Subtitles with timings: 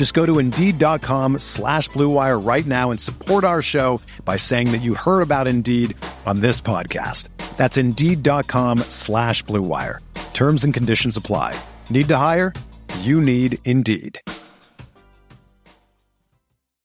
[0.00, 4.78] Just go to Indeed.com slash BlueWire right now and support our show by saying that
[4.78, 7.28] you heard about Indeed on this podcast.
[7.58, 9.98] That's Indeed.com slash BlueWire.
[10.32, 11.54] Terms and conditions apply.
[11.90, 12.54] Need to hire?
[13.00, 14.18] You need Indeed.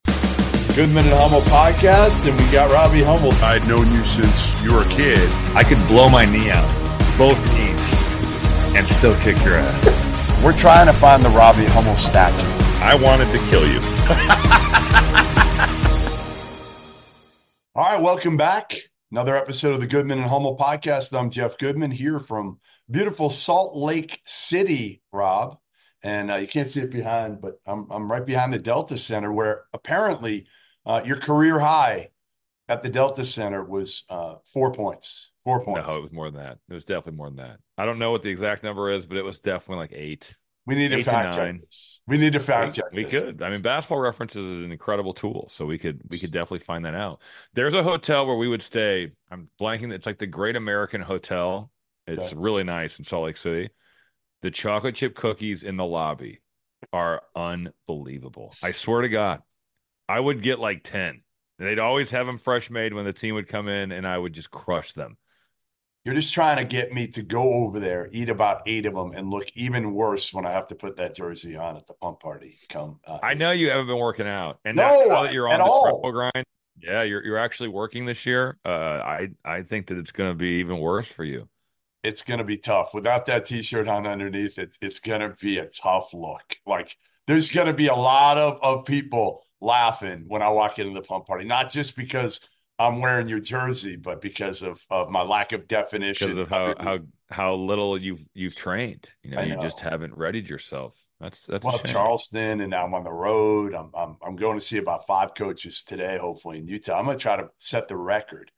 [0.03, 3.31] Goodman and Hummel podcast, and we got Robbie Hummel.
[3.41, 5.31] I'd known you since you were a kid.
[5.55, 6.69] I could blow my knee out,
[7.17, 10.43] both knees, and still kick your ass.
[10.43, 12.64] We're trying to find the Robbie Hummel statue.
[12.81, 13.79] I wanted to kill you.
[17.75, 18.75] All right, welcome back.
[19.11, 21.17] Another episode of the Goodman and Hummel podcast.
[21.17, 22.59] I'm Jeff Goodman here from
[22.89, 25.57] beautiful Salt Lake City, Rob.
[26.03, 29.31] And uh, you can't see it behind, but I'm, I'm right behind the Delta Center
[29.31, 30.47] where apparently
[30.85, 32.09] uh, your career high
[32.67, 35.31] at the Delta Center was uh, four points.
[35.43, 35.87] Four points.
[35.87, 36.57] No, it was more than that.
[36.69, 37.57] It was definitely more than that.
[37.77, 40.35] I don't know what the exact number is, but it was definitely like eight.
[40.67, 42.01] We need to fact check this.
[42.07, 42.85] We need to fact check.
[42.91, 43.11] we this.
[43.19, 43.41] could.
[43.41, 46.85] I mean, basketball references is an incredible tool, so we could we could definitely find
[46.85, 47.21] that out.
[47.53, 49.11] There's a hotel where we would stay.
[49.29, 49.91] I'm blanking.
[49.93, 51.71] It's like the Great American Hotel.
[52.07, 52.35] It's Okay.
[52.37, 53.69] really nice in Salt Lake City.
[54.41, 56.41] The chocolate chip cookies in the lobby
[56.93, 58.53] are unbelievable.
[58.63, 59.41] I swear to God,
[60.07, 61.21] I would get like ten.
[61.57, 64.33] They'd always have them fresh made when the team would come in, and I would
[64.33, 65.17] just crush them.
[66.05, 69.11] You're just trying to get me to go over there, eat about eight of them,
[69.13, 72.19] and look even worse when I have to put that jersey on at the pump
[72.21, 72.57] party.
[72.69, 75.63] Come, uh, I know you haven't been working out, and No, now, that you're on
[75.63, 76.11] the all.
[76.11, 76.45] grind,
[76.77, 78.59] yeah, you're you're actually working this year.
[78.65, 78.69] Uh,
[79.03, 81.49] I I think that it's going to be even worse for you.
[82.03, 84.57] it's going to be tough without that t-shirt on underneath.
[84.57, 86.57] It's it's going to be a tough look.
[86.65, 90.93] Like there's going to be a lot of of people laughing when I walk into
[90.93, 92.39] the pump party, not just because
[92.77, 96.35] I'm wearing your jersey, but because of of my lack of definition.
[96.35, 96.99] because of how how
[97.29, 99.09] how little you've you've trained.
[99.23, 100.97] You know, I you just haven't readied yourself.
[101.19, 101.93] That's that's well, a shame.
[101.93, 103.73] Charleston, and now I'm on the road.
[103.73, 106.99] I'm, I'm I'm going to see about five coaches today, hopefully in Utah.
[106.99, 108.51] I'm going to try to set the record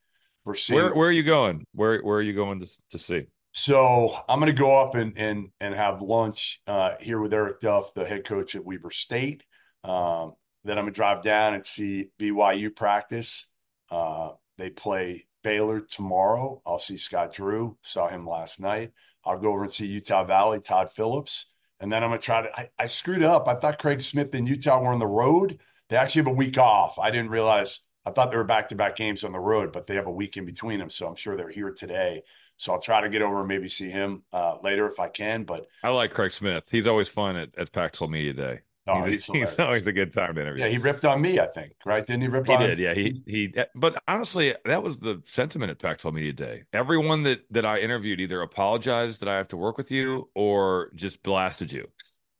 [0.43, 0.81] for seeing.
[0.81, 1.65] Where where are you going?
[1.73, 3.27] Where where are you going to to see?
[3.53, 7.61] So I'm going to go up and and and have lunch uh, here with Eric
[7.61, 9.43] Duft, the head coach at Weber State.
[9.83, 13.47] Um, then I'm going to drive down and see BYU practice.
[13.89, 16.61] Uh, they play Baylor tomorrow.
[16.65, 17.77] I'll see Scott Drew.
[17.81, 18.91] Saw him last night.
[19.23, 21.45] I'll go over and see Utah Valley, Todd Phillips,
[21.79, 22.59] and then I'm going to try to.
[22.59, 23.47] I, I screwed up.
[23.47, 25.59] I thought Craig Smith and Utah were on the road.
[25.89, 26.97] They actually have a week off.
[26.99, 27.81] I didn't realize.
[28.05, 30.11] I thought they were back to back games on the road, but they have a
[30.11, 30.89] week in between them.
[30.89, 32.23] So I'm sure they're here today.
[32.55, 35.43] So I'll try to get over and maybe see him uh, later if I can.
[35.43, 36.63] But I like Craig Smith.
[36.71, 38.59] He's always fun at, at Pac-12 Media Day.
[38.87, 40.63] No, he's, he's, he's always a good time to interview.
[40.63, 41.39] yeah, he ripped on me.
[41.39, 42.05] I think right?
[42.05, 42.61] Didn't he rip He on?
[42.61, 42.93] did, yeah.
[42.93, 43.53] He he.
[43.55, 46.63] Eh, but honestly, that was the sentiment at Pac-12 Media Day.
[46.73, 50.91] Everyone that that I interviewed either apologized that I have to work with you or
[50.95, 51.87] just blasted you.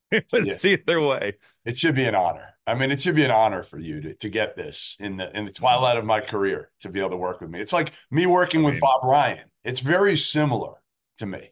[0.09, 0.57] It was Yeah.
[0.63, 1.33] either way.
[1.65, 2.55] It should be an honor.
[2.65, 5.35] I mean, it should be an honor for you to to get this in the
[5.37, 7.59] in the twilight of my career to be able to work with me.
[7.59, 9.49] It's like me working I with mean- Bob Ryan.
[9.65, 10.75] It's very similar
[11.17, 11.51] to me.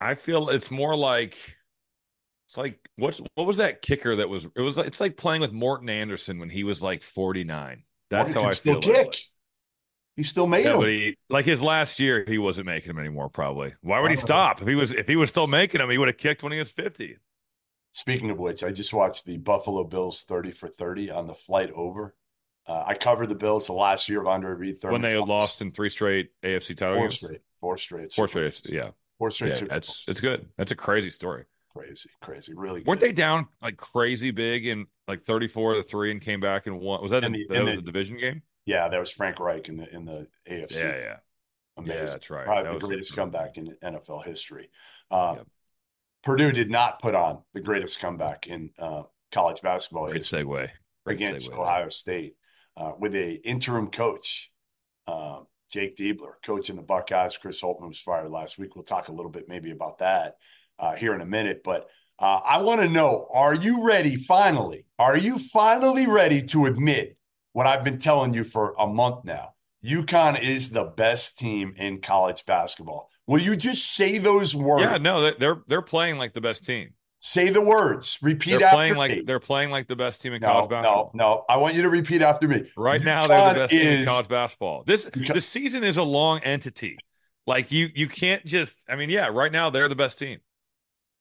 [0.00, 1.36] I feel it's more like
[2.50, 5.40] it's like what's what was that kicker that was it was like it's like playing
[5.40, 7.84] with Morten Andersen when he was like 49.
[8.10, 8.82] That's Morten how I still feel.
[8.82, 9.16] kick.
[10.16, 10.80] He still made Yeah, him.
[10.80, 13.74] but he like his last year he wasn't making them anymore probably.
[13.82, 14.60] Why would he stop?
[14.60, 16.58] If he was if he was still making them, he would have kicked when he
[16.58, 17.18] was 50.
[17.92, 21.70] Speaking of which, I just watched the Buffalo Bills 30 for 30 on the flight
[21.72, 22.14] over.
[22.66, 24.76] Uh, I covered the Bills the last year of Andre Reed.
[24.82, 27.14] When they lost in three straight AFC title four games.
[27.14, 28.90] straight, four straight, Four straight, yeah.
[29.18, 29.60] four straight.
[29.60, 30.48] Yeah, that's it's good.
[30.56, 31.44] That's a crazy story.
[31.76, 32.82] Crazy, crazy, really.
[32.82, 36.80] Weren't they down like crazy big in like 34 to 3 and came back and
[36.80, 37.00] won?
[37.02, 38.42] Was that, In the- that was the- a division game?
[38.66, 40.78] Yeah, that was Frank Reich in the in the AFC.
[40.80, 41.16] Yeah, yeah.
[41.76, 41.98] Amazing.
[41.98, 42.44] Yeah, that's right.
[42.44, 44.70] Probably That the was- greatest comeback in NFL history.
[45.10, 45.46] Uh, Yep.
[46.22, 50.70] Purdue did not put on the greatest comeback in uh, college basketball Great history segue.
[51.06, 51.58] Great against segue.
[51.58, 52.36] Ohio State
[52.76, 54.50] uh, with a interim coach.
[55.06, 57.36] Um, Jake Diebler, coaching the Buckeyes.
[57.38, 58.74] Chris Holtmann was fired last week.
[58.74, 60.34] We'll talk a little bit maybe about that
[60.80, 61.62] uh, here in a minute.
[61.62, 61.88] But
[62.18, 64.86] uh, I want to know are you ready finally?
[64.98, 67.16] Are you finally ready to admit
[67.52, 69.54] what I've been telling you for a month now?
[69.84, 73.10] UConn is the best team in college basketball.
[73.26, 74.82] Will you just say those words?
[74.82, 76.90] Yeah, no, they're they're playing like the best team.
[77.22, 78.18] Say the words.
[78.22, 78.98] Repeat they're after playing me.
[78.98, 81.10] like they're playing like the best team in no, college basketball.
[81.14, 82.70] No, no, I want you to repeat after me.
[82.76, 84.84] Right now, they're the best team in college basketball.
[84.86, 86.96] This UConn- the season is a long entity.
[87.46, 88.84] Like you, you can't just.
[88.88, 90.40] I mean, yeah, right now they're the best team.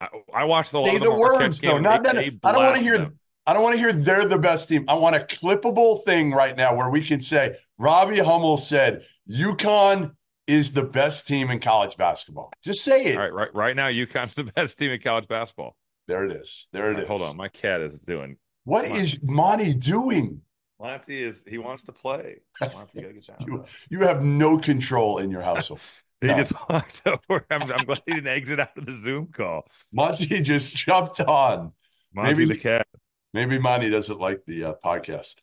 [0.01, 1.79] I, I watched the, Say the words though.
[1.79, 2.17] Not that.
[2.17, 3.11] I don't want to hear.
[3.45, 4.85] I don't want to hear they're the best team.
[4.87, 10.15] I want a clippable thing right now where we can say Robbie Hummel said UConn
[10.45, 12.51] is the best team in college basketball.
[12.63, 13.15] Just say it.
[13.17, 15.75] All right, right, right now, UConn's the best team in college basketball.
[16.07, 16.67] There it is.
[16.73, 17.07] There All it right, is.
[17.07, 18.37] hold on, my cat is doing.
[18.65, 19.01] What Come on.
[19.01, 20.41] is Monty doing?
[20.79, 22.37] Monty is he wants to play.
[22.61, 23.37] Monty, gotta get down.
[23.47, 25.81] You, you have no control in your household.
[26.21, 26.36] He No.
[26.38, 27.45] just walked over.
[27.50, 29.68] I'm, I'm glad he didn't exit out of the Zoom call.
[29.92, 31.71] Monty just jumped on.
[32.13, 32.88] Monty Maybe- the cat.
[33.33, 35.36] Maybe Monty doesn't like the uh, podcast.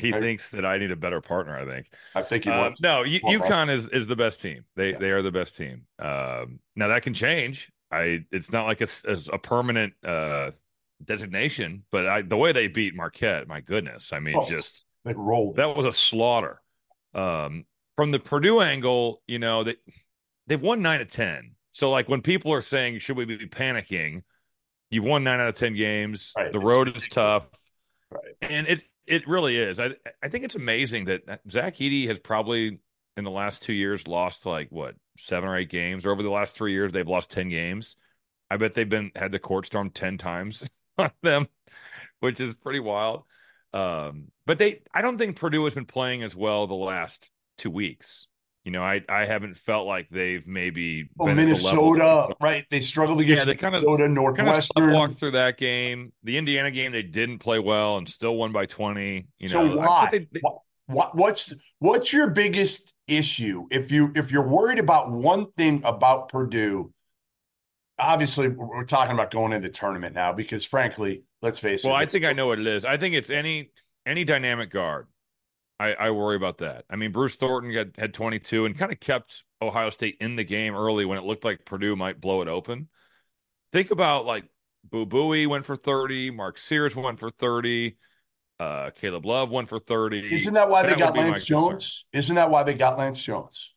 [0.00, 0.20] He Right.
[0.22, 1.58] thinks that I need a better partner.
[1.58, 1.88] I think.
[2.14, 2.80] I think he wants.
[2.80, 4.64] no, U- UConn is is the best team.
[4.76, 4.98] They Yeah.
[4.98, 5.86] they are the best team.
[5.98, 7.70] Um, now that can change.
[7.90, 8.86] I it's not like a,
[9.32, 10.52] a permanent uh,
[11.04, 14.48] designation, but I, the way they beat Marquette, my goodness, I mean, Oh.
[14.48, 15.56] just They rolled.
[15.56, 16.60] that was a slaughter.
[17.14, 17.64] Um,
[17.96, 19.76] from the Purdue angle, you know they
[20.48, 21.52] they've won nine of ten.
[21.70, 24.22] So like when people are saying should we be panicking,
[24.90, 26.32] you've won nine out of ten games.
[26.36, 26.52] Right.
[26.52, 27.46] The road is tough
[28.10, 28.34] Right.
[28.42, 29.78] and it it really is.
[29.78, 32.80] I I think it's amazing that Zach Edey has probably
[33.16, 36.30] in the last two years lost like what seven or eight games, or over the
[36.30, 37.96] last three years they've lost ten games.
[38.50, 40.62] I bet they've been had the court storm ten times
[40.98, 41.48] on them,
[42.20, 43.24] which is pretty wild.
[43.74, 47.70] Um, but they, I don't think Purdue has been playing as well the last two
[47.70, 48.26] weeks.
[48.68, 52.66] You know, I I haven't felt like they've maybe Oh, been at the Minnesota, right?
[52.70, 54.90] They struggled against Yeah, they Minnesota, kind of Northwestern.
[54.92, 56.12] walked through that game.
[56.22, 59.26] The Indiana game, they didn't play well and still won by twenty.
[59.38, 60.10] You So know, why?
[60.12, 65.10] they- they- What, what what's what's your biggest issue if you if you're worried about
[65.10, 66.92] one thing about Purdue?
[67.98, 71.94] Obviously, we're we're talking about going into tournament now because, frankly, let's face Well, it.
[71.94, 72.84] Well, I think I know what it is.
[72.84, 73.70] I think it's any
[74.04, 75.06] any dynamic guard.
[75.80, 76.84] I, I worry about that.
[76.90, 80.44] I mean, Bruce Thornton got, had 22 and kind of kept Ohio State in the
[80.44, 82.88] game early when it looked like Purdue might blow it open.
[83.72, 84.44] Think about like
[84.90, 87.96] Boo Buie went for 30, Mark Sears went for 30,
[88.58, 90.34] uh, Caleb Love went for 30.
[90.34, 91.70] Isn't that why they got would be my Lance concern.
[91.70, 92.04] Jones?
[92.12, 93.74] Isn't that why they got Lance Jones?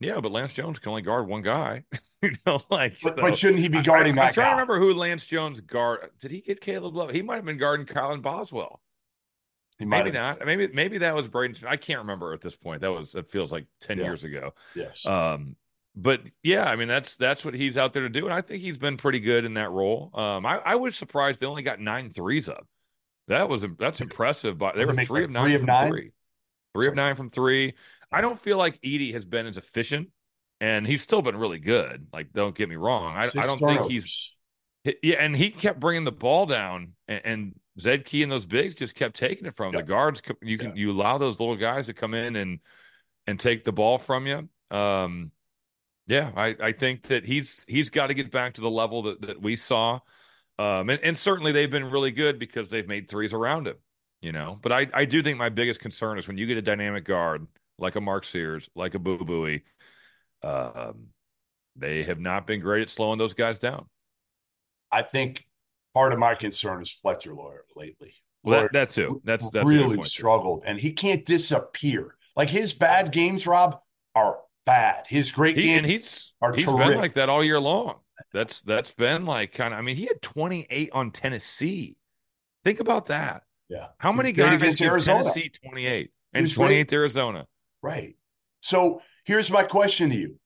[0.00, 1.84] Yeah, but Lance Jones can only guard one guy.
[2.22, 4.50] you know, like But, so- but shouldn't he be guarding I- I, that trying guy?
[4.50, 6.08] to remember who Lance Jones guard.
[6.18, 7.10] Did he get Caleb Love?
[7.10, 8.80] He might have been guarding Colin Boswell.
[9.80, 10.44] Maybe not.
[10.44, 11.66] Maybe maybe that was Braden.
[11.66, 12.82] I can't remember at this point.
[12.82, 14.04] That was it feels like ten Yeah.
[14.04, 14.54] years ago.
[14.74, 15.04] Yes.
[15.04, 15.56] Um,
[15.96, 18.62] but yeah, I mean that's that's what he's out there to do, and I think
[18.62, 20.10] he's been pretty good in that role.
[20.14, 22.66] Um, I, I was surprised they only got nine threes up.
[23.28, 24.58] That was that's impressive.
[24.58, 25.88] But they were three like, of nine three of from nine?
[25.90, 26.12] three,
[26.74, 27.74] three of nine from three.
[28.12, 30.10] I don't feel like Edey has been as efficient,
[30.60, 32.06] and he's still been really good.
[32.12, 33.16] Like, don't get me wrong.
[33.16, 34.33] I, I don't think he's
[35.02, 38.74] yeah, and he kept bringing the ball down, and, and Zed Key and those bigs
[38.74, 39.72] just kept taking it from.
[39.72, 39.80] Yeah.
[39.80, 40.22] the guards.
[40.42, 42.60] You can you allow those little guys to come in and
[43.26, 44.48] and take the ball from you.
[44.70, 45.32] Um,
[46.06, 49.22] yeah, I, I think that he's he's got to get back to the level that,
[49.22, 50.00] that we saw,
[50.58, 53.76] um, and, and certainly they've been really good because they've made threes around him.
[54.20, 56.62] You know, but I I do think my biggest concern is when you get a
[56.62, 57.46] dynamic guard
[57.78, 59.62] like a Mark Sears, like a Boo Buie,
[60.42, 61.08] um,
[61.74, 63.86] they have not been great at slowing those guys down.
[64.94, 65.44] I think
[65.94, 68.14] part of my concern is Fletcher Loyer lately.
[68.42, 69.20] Well, that, that too.
[69.24, 70.10] That's that's really point, too.
[70.10, 72.14] struggled, and he can't disappear.
[72.36, 73.80] Like his bad games, Rob,
[74.14, 75.04] are bad.
[75.08, 76.96] His great He, games he's are he's been terrific.
[76.96, 77.96] like that all year long.
[78.32, 79.78] That's that's been like kind of.
[79.78, 81.96] I mean, he had 28 on Tennessee.
[82.64, 83.42] Think about that.
[83.68, 83.88] Yeah.
[83.98, 85.22] How many great guys against Arizona.
[85.22, 87.46] Tennessee 28 He and 28 Arizona?
[87.82, 88.16] Right.
[88.60, 90.38] So here's my question to you.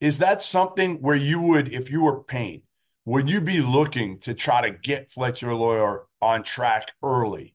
[0.00, 2.62] Is that something where you would, if you were Payne,
[3.04, 7.54] would you be looking to try to get Fletcher Loyer on track early?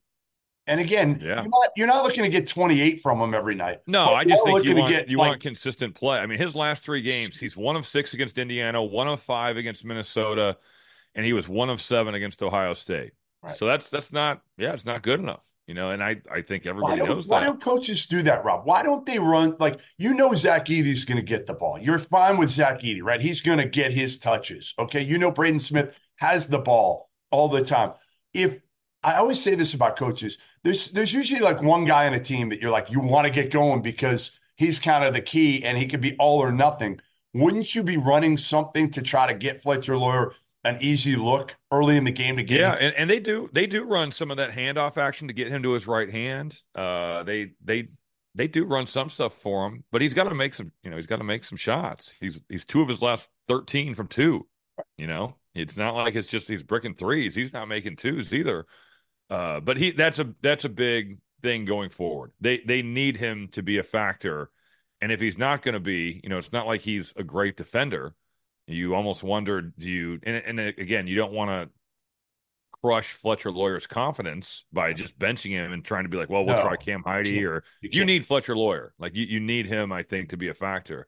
[0.67, 1.41] And again, Yeah.
[1.41, 3.79] you're not you're not looking to get 28 from him every night.
[3.87, 6.19] No, I just think you want get, you like, want consistent play.
[6.19, 9.57] I mean, his last three games, he's one of six against Indiana, one of five
[9.57, 10.57] against Minnesota,
[11.15, 13.13] and he was one of seven against Ohio State.
[13.41, 13.55] Right.
[13.55, 15.47] So that's that's not yeah, it's not good enough.
[15.69, 17.45] You know, and I I think everybody knows why that.
[17.45, 18.65] Why don't coaches do that, Rob?
[18.65, 21.77] Why don't they run like you know Zach Edey's going to get the ball?
[21.77, 23.21] You're fine with Zach Edey, right?
[23.21, 24.73] He's going to get his touches.
[24.79, 27.91] Okay, you know Braden Smith has the ball all the time.
[28.33, 28.61] If
[29.03, 32.49] I always say this about coaches, there's there's usually like one guy on a team
[32.49, 35.77] that you're like you want to get going because he's kind of the key and
[35.77, 36.99] he could be all or nothing.
[37.35, 41.95] Wouldn't you be running something to try to get Fletcher Loyer an easy look early
[41.95, 44.37] in the game to get yeah, and, and they do they do run some of
[44.37, 46.57] that handoff action to get him to his right hand.
[46.75, 47.89] Uh, they they
[48.35, 50.97] they do run some stuff for him, but he's got to make some you know
[50.97, 52.13] he's got to make some shots.
[52.19, 54.47] He's he's two of his last thirteen from two.
[54.97, 57.35] You know, it's not like it's just he's bricking threes.
[57.35, 58.65] He's not making twos either.
[59.29, 62.31] Uh, but he that's a that's a big thing going forward.
[62.41, 64.49] They they need him to be a factor,
[65.01, 67.55] and if he's not going to be, you know, it's not like he's a great
[67.55, 68.13] defender.
[68.69, 70.19] You almost wonder, do you?
[70.23, 71.69] And, and again, you don't want to
[72.83, 76.55] crush Fletcher Loyer's confidence by just benching him and trying to be like, well, we'll
[76.55, 76.61] No.
[76.61, 78.93] try Cam Heide or You you need Fletcher Loyer.
[78.99, 81.07] Like you, you need him, I think, to be a factor.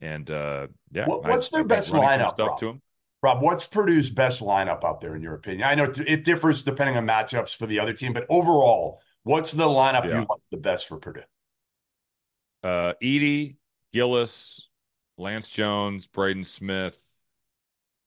[0.00, 2.58] And uh yeah, What- I- what's their I best lineup, stuff Rob?
[2.60, 2.82] to him?
[3.22, 5.64] Rob, what's Purdue's best lineup out there in your opinion?
[5.68, 9.52] I know it- it differs depending on matchups for the other team, but overall, what's
[9.52, 10.20] the lineup Yeah.
[10.20, 11.22] you like the best for Purdue?
[12.62, 13.56] Uh Edey,
[13.92, 14.68] Gillis,
[15.20, 16.98] Lance Jones, Braden Smith,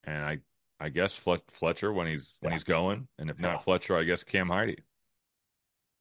[0.04, 0.40] and I
[0.80, 2.56] I guess Fletcher when he's when Yeah.
[2.56, 3.08] he's going.
[3.18, 3.54] And if Yeah.
[3.54, 4.84] not Fletcher, I guess Cam Heide.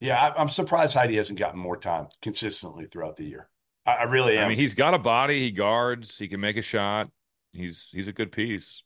[0.00, 3.49] Yeah, I, I'm surprised Heide hasn't gotten more time consistently throughout the year.
[3.87, 4.47] I, I really am.
[4.47, 7.09] I mean, he's got a body, he guards, he can make a shot.
[7.52, 8.83] He's he's a good piece.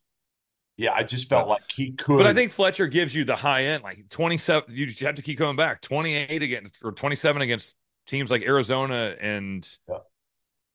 [0.76, 2.18] yeah, I just felt but- like he could.
[2.18, 4.64] But I think Fletcher gives you the high end, like 27.
[4.74, 5.80] You have to keep coming back.
[5.80, 7.74] 28 against or 27 against
[8.06, 9.98] teams like Arizona and Yeah.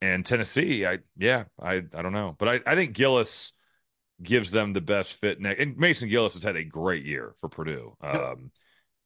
[0.02, 0.86] And Tennessee.
[0.86, 3.54] I yeah, I I don't know, but I I think Gillis
[4.22, 5.40] gives them the best fit.
[5.40, 7.96] Ne- and Mason Gillis has had a great year for Purdue.
[8.02, 8.52] Um,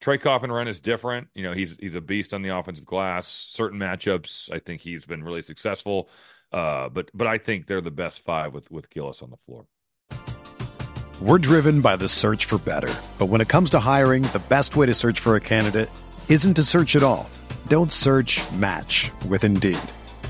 [0.02, 1.28] Trey Kaufman-Renn is different.
[1.34, 3.28] You know, he's he's a beast on the offensive glass.
[3.28, 6.10] Certain matchups, I think he's been really successful.
[6.52, 9.66] Uh, but but I think they're the best five with with Gillis on the floor.
[11.22, 12.94] We're driven by the search for better.
[13.18, 15.90] But when it comes to hiring, the best way to search for a candidate
[16.28, 17.30] isn't to search at all.
[17.68, 19.80] Don't search match with Indeed.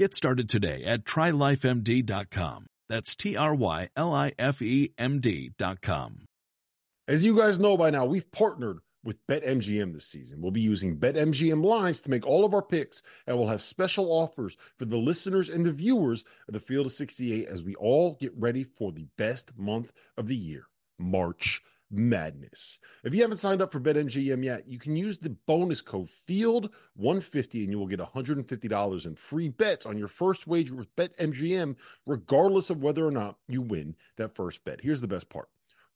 [0.00, 2.64] Get started today at trylifemd.com.
[2.88, 6.24] That's T R Y L I F E M D.com.
[7.06, 10.40] As you guys know by now, we've partnered with BetMGM this season.
[10.40, 14.06] We'll be using BetMGM lines to make all of our picks, and we'll have special
[14.06, 18.16] offers for the listeners and the viewers of the Field of 68 as we all
[18.18, 20.64] get ready for the best month of the year,
[20.98, 21.60] March
[21.90, 22.78] Madness.
[23.04, 27.64] If you haven't signed up for BetMGM yet, you can use the bonus code FIELD150
[27.64, 32.70] and you will get $150 in free bets on your first wager with BetMGM, regardless
[32.70, 34.80] of whether or not you win that first bet.
[34.80, 35.48] Here's the best part.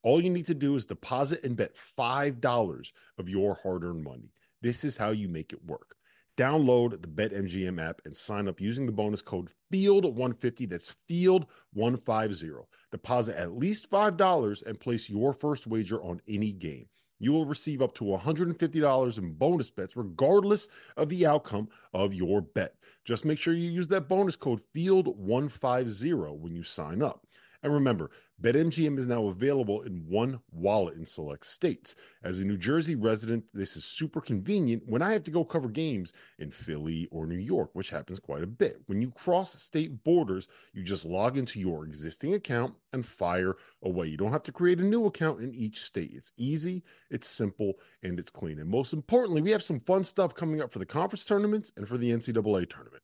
[0.03, 4.33] All you need to do is deposit and bet $5 of your hard earned money.
[4.63, 5.97] This is how you make it work.
[6.37, 10.69] Download the BetMGM app and sign up using the bonus code FIELD150.
[10.69, 12.65] That's FIELD150.
[12.91, 16.87] Deposit at least $5 and place your first wager on any game.
[17.21, 22.41] You will receive up to $150 in bonus bets, regardless of the outcome of your
[22.41, 22.75] bet.
[23.05, 27.25] Just make sure you use that bonus code FIELD150 when you sign up.
[27.63, 28.11] And remember,
[28.43, 31.95] BetMGM is now available in one wallet in select states.
[32.25, 35.69] As a New Jersey resident, this is super convenient when I have to go cover
[35.69, 38.83] games in Philly or New York, which happens quite a bit.
[38.87, 44.09] When you cross state borders, you just log into your existing account and fire away.
[44.09, 46.11] You don't have to create a new account in each state.
[46.13, 48.59] It's easy, it's simple, and it's clean.
[48.59, 51.87] And most importantly, we have some fun stuff coming up for the conference tournaments and
[51.87, 53.03] for the NCAA tournament.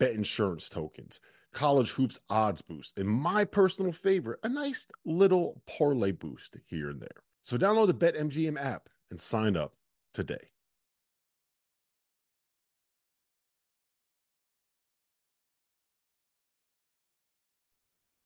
[0.00, 1.20] Bet insurance tokens
[1.54, 7.00] college hoops odds boost, and my personal favorite, a nice little parlay boost here and
[7.00, 7.22] there.
[7.42, 9.74] So download the BetMGM app and sign up
[10.12, 10.50] today.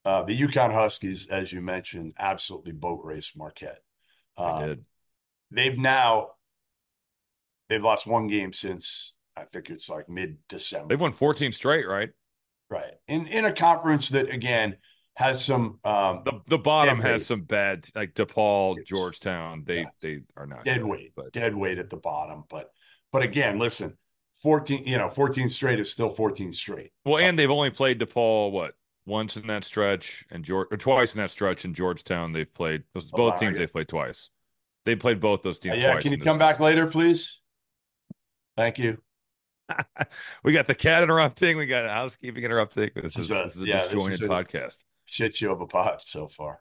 [0.05, 3.83] Uh, the UConn Huskies, as you mentioned, absolutely boat race Marquette.
[4.39, 4.85] Uh, did.
[5.51, 6.31] They've now
[7.69, 10.89] they've lost one game since I think it's like mid December.
[10.89, 12.11] They've won 14 straight, right?
[12.71, 12.93] Right.
[13.07, 14.77] In in a conference that again
[15.15, 19.65] has some um the, the bottom has some bad like DePaul, it's, Georgetown.
[19.67, 19.87] They yeah.
[20.01, 22.45] they are not dead good, weight, but dead weight at the bottom.
[22.49, 22.71] But
[23.11, 23.97] but again, listen,
[24.43, 26.93] 14, you know, 14 straight is still 14 straight.
[27.05, 28.75] Well, and they've only played DePaul what
[29.07, 32.33] once in that stretch and George or twice in that stretch in Georgetown.
[32.33, 34.31] They've played both oh, teams they've played twice.
[34.85, 35.79] They played both those teams.
[35.79, 37.41] Uh, yeah, can you come back later, please?
[38.57, 38.99] Thank you.
[40.45, 41.57] we got the cat interrupting.
[41.57, 42.91] We got housekeeping interrupting.
[42.95, 44.85] This, this is, a, this is a yeah, disjointed is a podcast.
[45.07, 46.61] Shit show of a pod so far,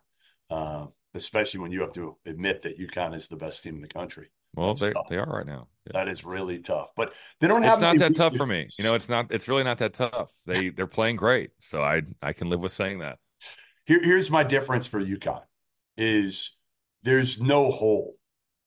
[0.49, 3.87] um, especially when you have to admit that UConn is the best team in the
[3.87, 4.31] country.
[4.55, 5.67] Well, they they are right now.
[5.85, 5.91] Yeah.
[5.93, 7.73] That is really tough, but they don't have.
[7.73, 8.65] It's not that tough for me.
[8.77, 9.31] You know, it's not.
[9.31, 10.31] It's really not that tough.
[10.45, 13.19] They they're playing great, so I I can live with saying that.
[13.85, 15.43] Here, here's my difference for UConn:
[15.95, 16.55] is
[17.03, 18.15] there's no hole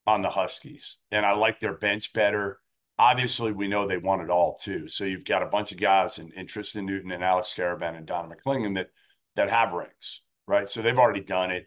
[0.07, 2.61] on the Huskies, and I like their bench better
[3.01, 4.87] obviously we know they want it all too.
[4.87, 8.07] So you've got a bunch of guys in, in Tristan Newton and Alex Karaban and
[8.07, 8.91] Donovan McClingan that
[9.37, 10.69] that have rings, right?
[10.69, 11.67] So they've already done it.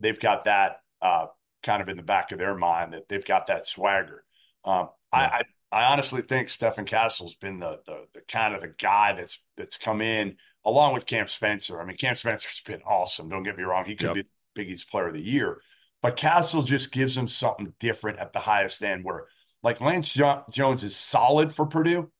[0.00, 1.26] They've got that uh,
[1.62, 4.24] kind of in the back of their mind that they've got that swagger.
[4.62, 5.30] Um, yeah.
[5.32, 9.14] I, I, I honestly think Stephen Castle's been the, the the kind of the guy
[9.14, 11.80] that's that's come in along with Cam Spencer.
[11.80, 13.30] I mean, Cam Spencer's been awesome.
[13.30, 14.26] Don't get me wrong; he could yep.
[14.26, 15.62] be Big East Player of the Year,
[16.02, 19.28] but Castle just gives him something different at the highest end where
[19.64, 22.10] like Lance jo- Jones is solid for Purdue.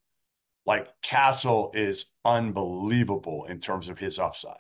[0.67, 4.57] Like Castle is unbelievable in terms of his upside.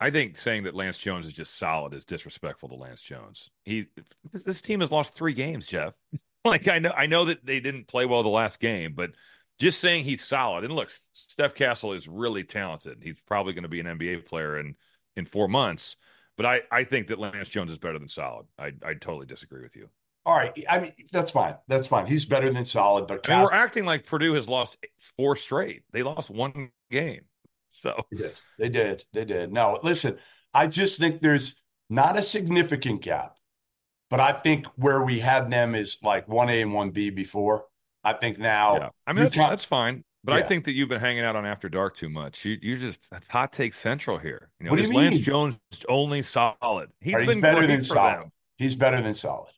[0.00, 3.50] I think saying that Lance Jones is just solid is disrespectful to Lance Jones.
[3.64, 3.86] He
[4.32, 5.92] this, this team has lost three games, Jeff.
[6.44, 9.10] like I know I know that they didn't play well the last game, but
[9.60, 10.64] just saying he's solid.
[10.64, 13.02] And look, Steph Castle is really talented.
[13.02, 14.74] He's probably going to be an NBA player in
[15.16, 15.96] in four months.
[16.36, 18.46] But I, I think that Lance Jones is better than solid.
[18.58, 19.90] I I totally disagree with you.
[20.26, 20.64] All right.
[20.68, 21.56] I mean, that's fine.
[21.68, 22.06] That's fine.
[22.06, 24.78] He's better than solid, but we're acting like Purdue has lost
[25.16, 25.82] four straight.
[25.92, 27.22] They lost one game.
[27.68, 28.34] So they did.
[28.58, 29.04] They did.
[29.12, 29.52] They did.
[29.52, 30.18] No, listen,
[30.54, 31.56] I just think there's
[31.90, 33.36] not a significant gap,
[34.08, 37.66] but I think where we had them is like 1A and 1B before.
[38.04, 38.76] I think now.
[38.76, 38.88] Yeah.
[39.06, 40.04] I mean, that's, that's fine.
[40.22, 40.38] But yeah.
[40.38, 42.44] I think that you've been hanging out on After Dark too much.
[42.44, 44.50] You you just that's hot take central here.
[44.58, 44.98] You know, what do you mean?
[44.98, 45.58] Lance Jones
[45.88, 46.90] only solid.
[47.00, 48.20] He's right, been better than solid.
[48.20, 48.32] Them.
[48.56, 49.50] He's better than solid.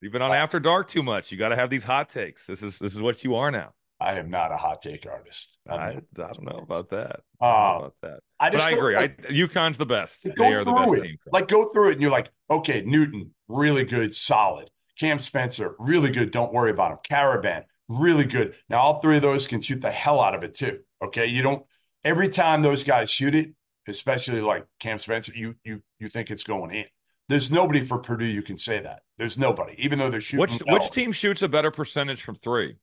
[0.00, 1.30] You've been on After Dark too much.
[1.30, 2.46] You got to have these hot takes.
[2.46, 3.72] This is this is what you are now.
[4.00, 5.58] I am not a hot take artist.
[5.68, 7.20] I, I don't know about that.
[7.38, 8.20] Uh, I about that.
[8.38, 8.96] I just I agree.
[8.96, 10.26] Like, I, UConn's the best.
[10.38, 11.02] They are the best it.
[11.02, 11.16] team.
[11.30, 14.70] Like go through it, and you're like, okay, Newton, really good, solid.
[14.98, 16.30] Cam Spencer, really good.
[16.30, 16.98] Don't worry about him.
[17.10, 18.54] Karaban, really good.
[18.70, 20.80] Now all three of those can shoot the hell out of it too.
[21.04, 21.64] Okay, you don't.
[22.02, 23.52] Every time those guys shoot it,
[23.86, 26.86] especially like Cam Spencer, you you you think it's going in.
[27.30, 29.02] There's nobody for Purdue you can say that.
[29.16, 30.40] There's nobody, even though they're shooting.
[30.40, 30.80] Which well.
[30.80, 32.74] which team shoots a better percentage from three?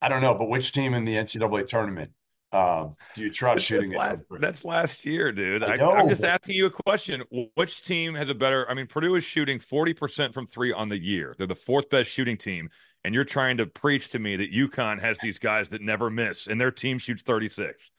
[0.00, 2.12] I don't know, but which team in the NCAA tournament
[2.52, 3.92] um, do you trust that's shooting?
[3.92, 5.62] Last, that's last year, dude.
[5.62, 7.22] I I, am just asking you a question.
[7.54, 8.66] Which team has a better?
[8.70, 11.34] I mean, Purdue is shooting 40% from three on the year.
[11.36, 12.70] They're the fourth best shooting team.
[13.04, 16.46] And you're trying to preach to me that UConn has these guys that never miss,
[16.46, 17.90] and their team shoots 36.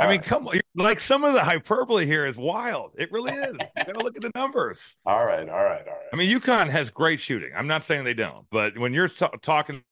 [0.00, 0.60] I mean, come on.
[0.74, 2.92] Like some of the hyperbole here is wild.
[2.98, 3.56] It really is.
[3.76, 4.96] You got to look at the numbers.
[5.06, 5.48] All right.
[5.48, 5.86] All right.
[5.86, 6.06] All right.
[6.12, 7.50] I mean, UConn has great shooting.
[7.56, 9.82] I'm not saying they don't, but when you're t- talking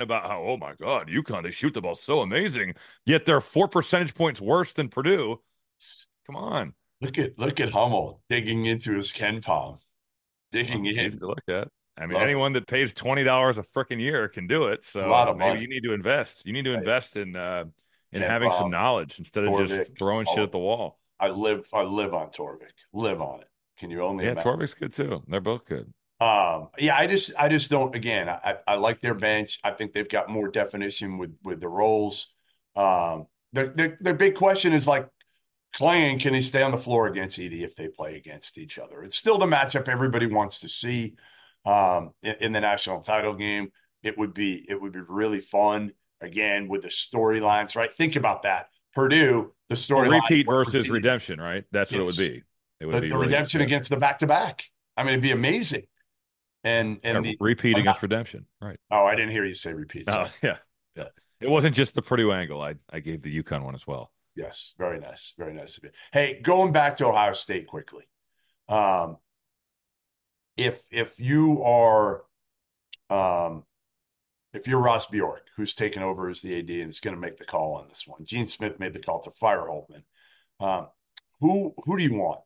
[0.00, 2.74] about how, oh my God, UConn, they shoot the ball so amazing,
[3.06, 5.40] yet they're four percentage points worse than Purdue.
[6.26, 6.74] Come on.
[7.00, 9.78] Look at look at Hummel digging into his KenPom,
[10.52, 11.18] digging well, in.
[11.18, 11.68] to look at.
[11.98, 12.60] I mean, Love anyone it.
[12.60, 14.84] that pays twenty dollars a freaking year can do it.
[14.84, 15.60] So maybe money.
[15.60, 16.46] you need to invest.
[16.46, 17.64] You need to invest in uh,
[18.12, 20.98] and having some knowledge instead of just throwing shit at the wall.
[21.18, 22.72] I live I live on Torvik.
[22.92, 23.48] Live on it.
[23.78, 24.52] Can you only Yeah, imagine?
[24.52, 25.22] Torvik's good too.
[25.28, 25.92] They're both good.
[26.20, 29.58] Um, yeah, I just I just don't again, I, I like their bench.
[29.64, 32.32] I think they've got more definition with with the roles.
[32.76, 35.08] Um the, the the big question is like
[35.74, 39.02] Clayton, can he stay on the floor against Edey if they play against each other?
[39.02, 41.14] It's still the matchup everybody wants to see
[41.64, 43.72] um, in, in the national title game.
[44.02, 47.92] It would be it would be really fun again with the storylines, right?
[47.92, 48.68] Think about that.
[48.94, 51.64] Purdue, the story repeat versus redemption, right?
[51.72, 52.42] That's what it would be.
[52.80, 53.66] It would the, be the really, redemption yeah.
[53.66, 54.64] against the back to back.
[54.96, 55.84] I mean, it'd be amazing.
[56.64, 58.78] And and Yeah, the repeat against redemption, right?
[58.90, 60.04] Oh, I didn't hear you say repeat.
[60.08, 60.58] Oh, yeah,
[60.96, 61.08] yeah.
[61.40, 62.62] It wasn't just the Purdue angle.
[62.62, 64.12] I I gave the UConn one as well.
[64.34, 65.90] Yes, very nice, very nice of you.
[66.12, 68.04] Hey, going back to Ohio State quickly.
[68.68, 69.18] Um,
[70.56, 72.22] if if you are,
[73.10, 73.64] um,
[74.52, 77.38] if you're Ross Bjork, who's taken over as the AD and is going to make
[77.38, 80.02] the call on this one, Gene Smith made the call to fire Holtmann.
[80.60, 80.88] Um,
[81.40, 82.40] who who do you want?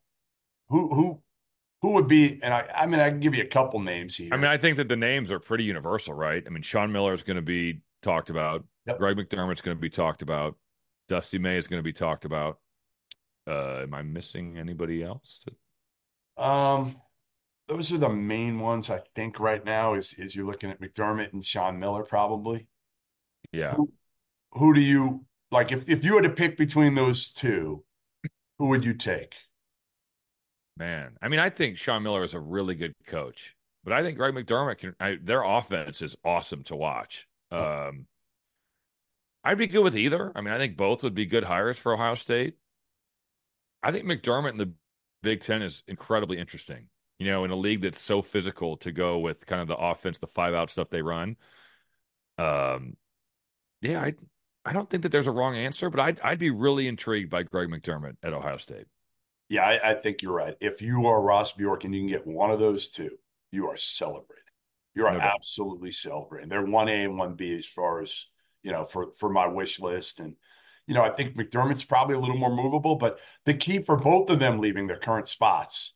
[0.69, 1.23] Who who
[1.83, 2.41] who would be?
[2.43, 4.31] And I I mean I can give you a couple names here.
[4.33, 6.43] I mean, I think that the names are pretty universal, right?
[6.47, 8.65] I mean, Sean Miller is going to be talked about.
[8.87, 8.99] Yep.
[8.99, 10.57] Greg McDermott's going to be talked about.
[11.09, 12.59] Dusty May is going to be talked about.
[13.47, 15.45] Uh, am I missing anybody else?
[16.37, 16.97] Um,
[17.69, 19.95] those are the main ones I think right now.
[19.95, 22.67] Is is you're looking at McDermott and Sean Miller probably.
[23.53, 23.75] Yeah.
[23.75, 23.93] Who,
[24.53, 25.73] who do you like?
[25.73, 27.85] If if you had to pick between those two,
[28.59, 29.37] who would you take?
[30.79, 34.19] Man, I mean, I think Sean Miller is a really good coach, but I think
[34.19, 34.95] Greg McDermott can.
[35.01, 37.27] I, their offense is awesome to watch.
[37.51, 38.07] Um,
[39.43, 40.33] I'd be good with either.
[40.35, 42.57] I mean, I think both would be good hires for Ohio State.
[43.83, 44.73] I think McDermott in the
[45.23, 46.89] Big Ten is incredibly interesting.
[47.19, 50.19] You know, in a league that's so physical, to go with kind of the offense,
[50.19, 51.37] the five out stuff they run.
[52.39, 52.97] Um,
[53.81, 54.15] yeah, I
[54.65, 57.45] I don't think that there's a wrong answer, but I'd I'd be really intrigued by
[57.45, 58.87] Greg McDermott at Ohio State.
[59.49, 60.57] Yeah, I, I think you're right.
[60.61, 63.13] If you are Ross Bjork and you can get one of those two,
[63.53, 64.43] you are celebrating.
[64.95, 66.49] You are No absolutely celebrating.
[66.49, 68.27] They're one A and one B as far as
[68.63, 70.21] you know for for my wish list.
[70.21, 70.35] And
[70.87, 74.31] you know, I think McDermott's probably a little more movable, but the key for both
[74.31, 75.95] of them leaving their current spots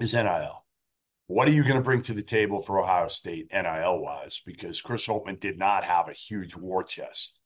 [0.00, 0.64] is NIL.
[1.28, 4.40] What are you going to bring to the table for Ohio State NIL wise?
[4.46, 7.40] Because Chris Holtmann did not have a huge war chest.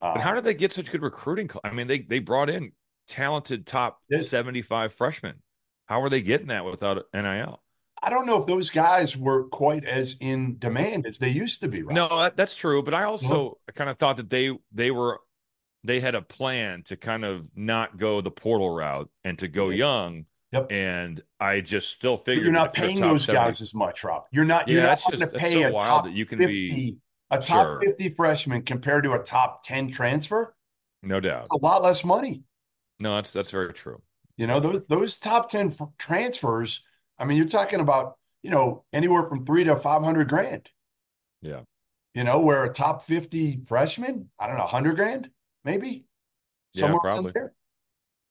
[0.00, 1.50] But how Um, did they get such good recruiting?
[1.64, 2.72] I mean, they they brought in
[3.08, 4.22] talented top Yeah.
[4.22, 5.42] 75 freshmen.
[5.86, 7.62] How are they getting that without NIL?
[8.02, 11.68] I don't know if those guys were quite as in demand as they used to
[11.68, 11.82] be.
[11.82, 11.94] Rob.
[11.94, 12.82] No, that, that's true.
[12.82, 13.72] But I also Uh-huh.
[13.74, 15.20] kind of thought that they they were
[15.84, 19.68] they had a plan to kind of not go the portal route and to go
[19.70, 20.24] young.
[20.56, 20.72] Yep.
[20.72, 24.04] And I just still But figured you're not you're paying those 70 guys as much,
[24.04, 24.24] Rob.
[24.30, 24.68] You're not.
[24.68, 26.52] Yeah, You're not that's going to pay so a wild top that you can 50,
[26.52, 26.96] be-
[27.30, 27.80] a top Sure.
[27.82, 30.54] 50 freshman compared to a top 10 transfer.
[31.02, 31.42] No doubt.
[31.42, 32.42] It's a lot less money.
[32.98, 34.00] No, that's that's very true.
[34.36, 36.82] You know those those top 10 f- transfers.
[37.18, 40.68] I mean, you're talking about you know anywhere from three to 500 grand.
[41.42, 41.60] Yeah.
[42.14, 45.28] You know, where a top 50 freshman, I don't know, 100 grand
[45.64, 46.06] maybe
[46.72, 47.32] Yeah, somewhere probably.
[47.32, 47.52] there.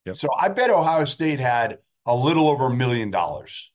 [0.06, 0.16] Yep.
[0.16, 3.72] So I bet Ohio State had a little over a million dollars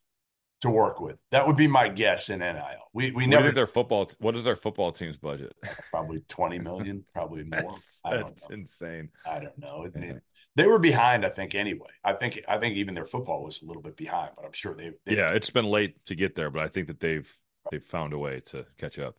[0.61, 1.17] to work with.
[1.31, 2.63] That would be my guess in NIL.
[2.93, 5.55] We we What never their football what is their football team's budget?
[5.91, 7.73] probably 20 million, probably more.
[7.73, 9.09] That's, I don't that's insane.
[9.27, 9.85] I don't know.
[9.85, 10.03] It- Yeah.
[10.17, 10.23] it-
[10.57, 11.89] they were behind, I think, anyway.
[12.03, 14.75] I think I think even their football was a little bit behind, but I'm sure
[14.75, 17.33] they, they Yeah, it's been late to get there, but I think that they've
[17.71, 19.17] they've found a way to catch up.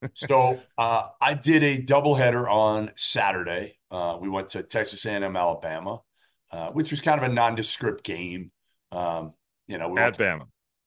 [0.14, 3.78] So uh, I did a doubleheader on Saturday.
[3.90, 6.02] Uh, we went to Texas A&M, Alabama,
[6.50, 8.50] uh, which was kind of a nondescript game.
[8.92, 9.32] Um,
[9.66, 10.46] you know, we At Bama.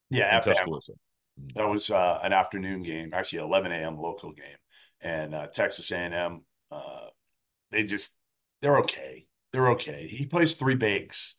[0.09, 0.79] yeah, at Bama.
[1.55, 3.97] That was uh, an afternoon game, actually 11 a.m.
[3.97, 4.57] local game,
[5.01, 6.41] and uh, Texas A&M.
[6.71, 7.07] Uh,
[7.71, 8.15] they just
[8.61, 9.25] they're okay.
[9.53, 10.07] They're okay.
[10.07, 11.35] He plays three bigs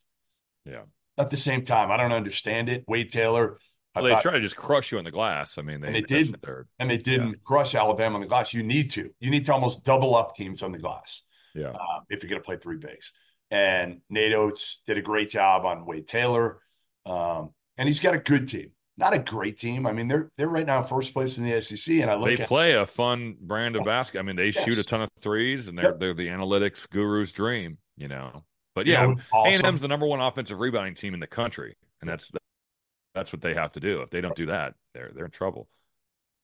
[0.66, 0.82] Yeah.
[1.18, 1.90] at the same time.
[1.90, 2.84] I don't understand it.
[2.88, 3.58] Wade Taylor.
[3.94, 5.56] I Well, they try to just crush you in the glass.
[5.58, 6.36] I mean, they, And they did.
[6.42, 8.52] they're- and they didn't crush Alabama on the glass.
[8.54, 9.10] You need to.
[9.20, 11.22] You need to almost double up teams on the glass
[11.54, 11.68] Yeah.
[11.70, 13.12] uh, if you're going to play three bigs.
[13.52, 16.58] And Nate Oats did a great job on Wade Taylor,
[17.04, 18.70] um, and he's got a good team.
[18.96, 19.86] Not a great team.
[19.86, 22.42] I mean, they're they're right now first place in the SEC, and I look They
[22.42, 24.20] at play a fun brand of basketball.
[24.20, 25.98] I mean, they shoot a ton of threes, and they're Yep.
[26.00, 28.44] they're the analytics guru's dream, you know.
[28.74, 29.66] But You yeah, know, awesome.
[29.66, 32.32] A&M's the number one offensive rebounding team in the country, and that's
[33.14, 34.00] that's what they have to do.
[34.00, 35.68] If they don't do that, they're they're in trouble.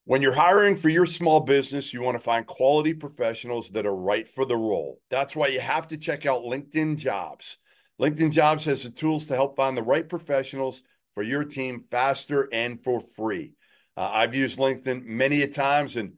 [0.08, 3.94] When you're hiring for your small business, you want to find quality professionals that are
[3.94, 5.02] right for the role.
[5.10, 7.58] That's why you have to check out LinkedIn Jobs.
[8.00, 10.80] LinkedIn Jobs has the tools to help find the right professionals
[11.12, 13.52] for your team faster and for free.
[13.98, 16.14] Uh, I've used LinkedIn many a times, and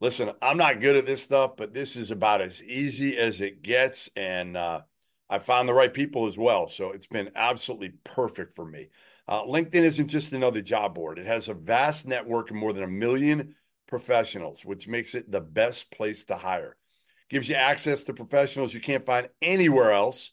[0.00, 3.60] listen, I'm not good at this stuff, but this is about as easy as it
[3.60, 4.80] gets, and uh,
[5.28, 6.66] I found the right people as well.
[6.66, 8.88] So it's been absolutely perfect for me.
[9.26, 11.18] Uh, LinkedIn isn't just another job board.
[11.18, 13.54] It has a vast network of more than a million
[13.86, 16.76] professionals, which makes it the best place to hire.
[17.30, 20.32] Gives you access to professionals you can't find anywhere else.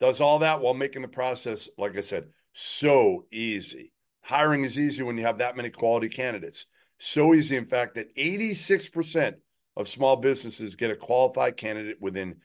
[0.00, 3.92] does all that while making the process, like I said, so easy.
[4.22, 6.66] Hiring is easy when you have that many quality candidates.
[6.98, 9.34] So easy, in fact, that 86%
[9.76, 12.36] of small businesses get a qualified candidate within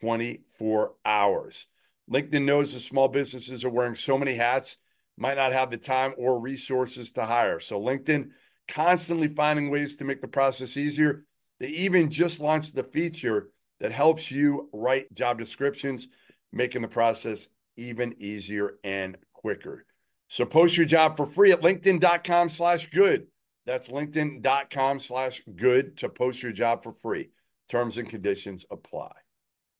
[0.00, 1.66] 24 hours.
[2.10, 4.76] LinkedIn knows that small businesses are wearing so many hats,
[5.20, 7.60] might not have the time or resources to hire.
[7.60, 8.30] So, LinkedIn
[8.70, 11.24] constantly finding ways to make the process easier.
[11.58, 16.08] They even just launched the feature that helps you write job descriptions,
[16.52, 19.84] making the process even easier and quicker.
[20.28, 23.26] So post your job for free at linkedin.com slash good.
[23.66, 27.30] That's linkedin.com slash good to post your job for free.
[27.68, 29.12] Terms and conditions apply.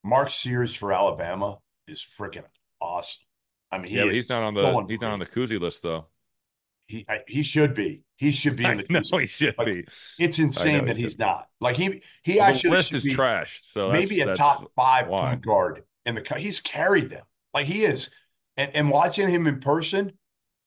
[0.03, 2.44] Mark Sears for Alabama is freaking
[2.81, 3.22] awesome.
[3.70, 6.06] I mean, he yeah, he's not on the he's not on the Cousy list though.
[6.87, 8.02] he I, he should be.
[8.16, 9.87] He should be in the no, he should Like, be.
[10.18, 11.24] It's insane know he that should he's be.
[11.24, 11.48] not.
[11.61, 13.61] Like he he Well, the actually list should is be trash.
[13.62, 15.20] So maybe a that's, top that's five why.
[15.30, 16.35] point guard in the.
[16.38, 18.11] He's carried them like he is,
[18.56, 20.18] and and watching him in person,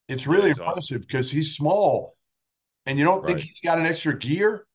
[0.08, 0.64] it's really awesome.
[0.68, 2.16] impressive because he's small,
[2.86, 4.66] and you don't think he's got an extra gear,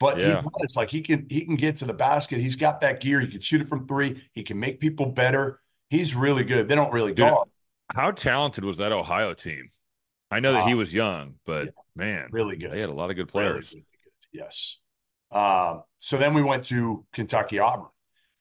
[0.00, 0.42] but Yeah.
[0.42, 0.76] he does.
[0.76, 2.40] Like he can he can get to the basket.
[2.40, 3.20] He's got that gear.
[3.20, 4.22] He can shoot it from three.
[4.34, 5.60] He can make people better.
[5.90, 6.68] He's really good.
[6.68, 7.48] They don't really Dude, guard.
[7.94, 9.70] How talented was that Ohio team?
[10.30, 11.70] I know that he Uh, was young, but yeah.
[11.94, 12.70] man, Really good.
[12.70, 13.70] they had a lot of good Really players.
[13.70, 14.12] good, good.
[14.32, 14.78] Yes.
[15.30, 17.88] Um, so then we went to Kentucky Auburn,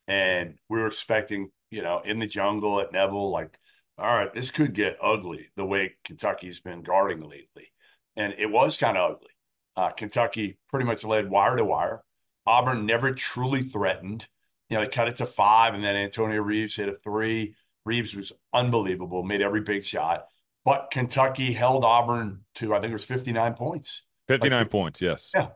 [0.07, 3.57] and we were expecting, you know, in the jungle at Neville, like,
[3.97, 7.71] all right, this could get ugly the way Kentucky's been guarding lately.
[8.15, 9.29] And it was kind of ugly.
[9.75, 12.03] Uh, Kentucky pretty much led wire to wire.
[12.45, 14.27] Auburn never truly threatened.
[14.69, 17.55] You know, they cut it to five, and then Antonio Reeves hit a three.
[17.87, 20.27] Reeves was unbelievable, made every big shot.
[20.65, 24.03] But Kentucky held Auburn to, I think it was 59 points.
[24.27, 25.31] 59 Like- points, yes.
[25.33, 25.47] Yeah.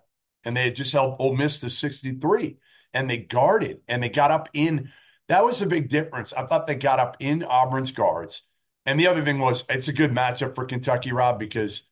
[0.43, 2.57] And they had just held Ole Miss to 63.
[2.93, 4.91] And they guarded and they got up in.
[5.27, 6.33] That was a big difference.
[6.33, 8.41] I thought they got up in Auburn's guards.
[8.85, 11.83] And the other thing was it's a good matchup for Kentucky, Rob, because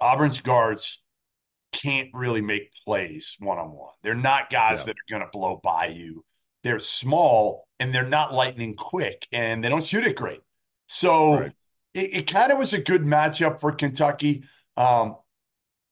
[0.00, 1.02] Auburn's guards
[1.72, 3.94] can't really make plays one on one.
[4.02, 4.86] They're not guys Yeah.
[4.86, 6.24] that are going to blow by you.
[6.62, 10.42] They're small and they're not lightning quick and they don't shoot it great.
[10.88, 11.52] So Right.
[11.94, 14.44] it, it kind of was a good matchup for Kentucky.
[14.76, 15.16] Um,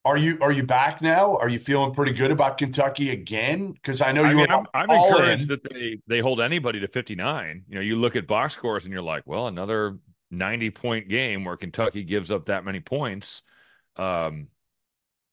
[0.04, 1.36] are you are you back now?
[1.38, 3.72] Are you feeling pretty good about Kentucky again?
[3.72, 5.48] Because I know I you mean, were I'm, I'm encouraged in.
[5.48, 7.64] that they they hold anybody to 59.
[7.68, 9.98] You know, you look at box scores and you're like, well, another
[10.30, 13.42] 90 point game where Kentucky gives up that many points.
[13.96, 14.48] Um,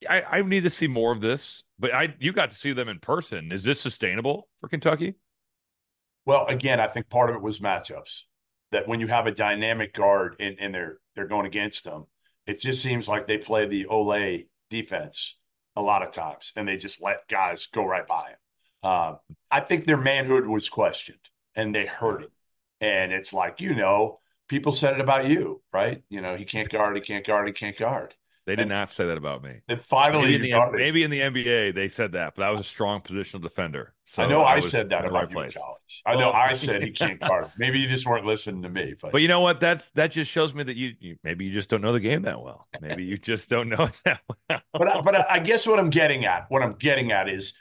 [0.09, 2.89] I, I need to see more of this, but I you got to see them
[2.89, 3.51] in person.
[3.51, 5.15] Is this sustainable for Kentucky?
[6.25, 8.21] Well, again, I think part of it was matchups.
[8.71, 12.07] That when you have a dynamic guard and, and they're they're going against them,
[12.45, 15.37] it just seems like they play the Ole defense
[15.75, 18.31] a lot of times, and they just let guys go right by
[18.83, 18.91] them.
[18.91, 19.19] Um,
[19.51, 22.31] I think their manhood was questioned, and they heard it.
[22.81, 26.03] And it's like you know, people said it about you, right?
[26.09, 28.15] You know, he can't guard, he can't guard, he can't guard.
[28.45, 29.61] They did And- not say that about me.
[29.67, 32.61] And finally, Maybe in, the, maybe in the NBA they said that, but I was
[32.61, 33.93] a strong positional defender.
[34.05, 35.57] So I know I, was said that about right you in place.
[35.57, 36.01] college.
[36.05, 37.47] I know Well- I said he can't guard.
[37.57, 39.59] Maybe you just weren't listening to me, but, But you know what?
[39.59, 42.21] That's that just shows me that you, you maybe you just don't know the game
[42.23, 42.67] that well.
[42.81, 44.61] Maybe you just don't know it that well.
[44.73, 47.53] but I- but I, I guess what I'm getting at, what I'm getting at is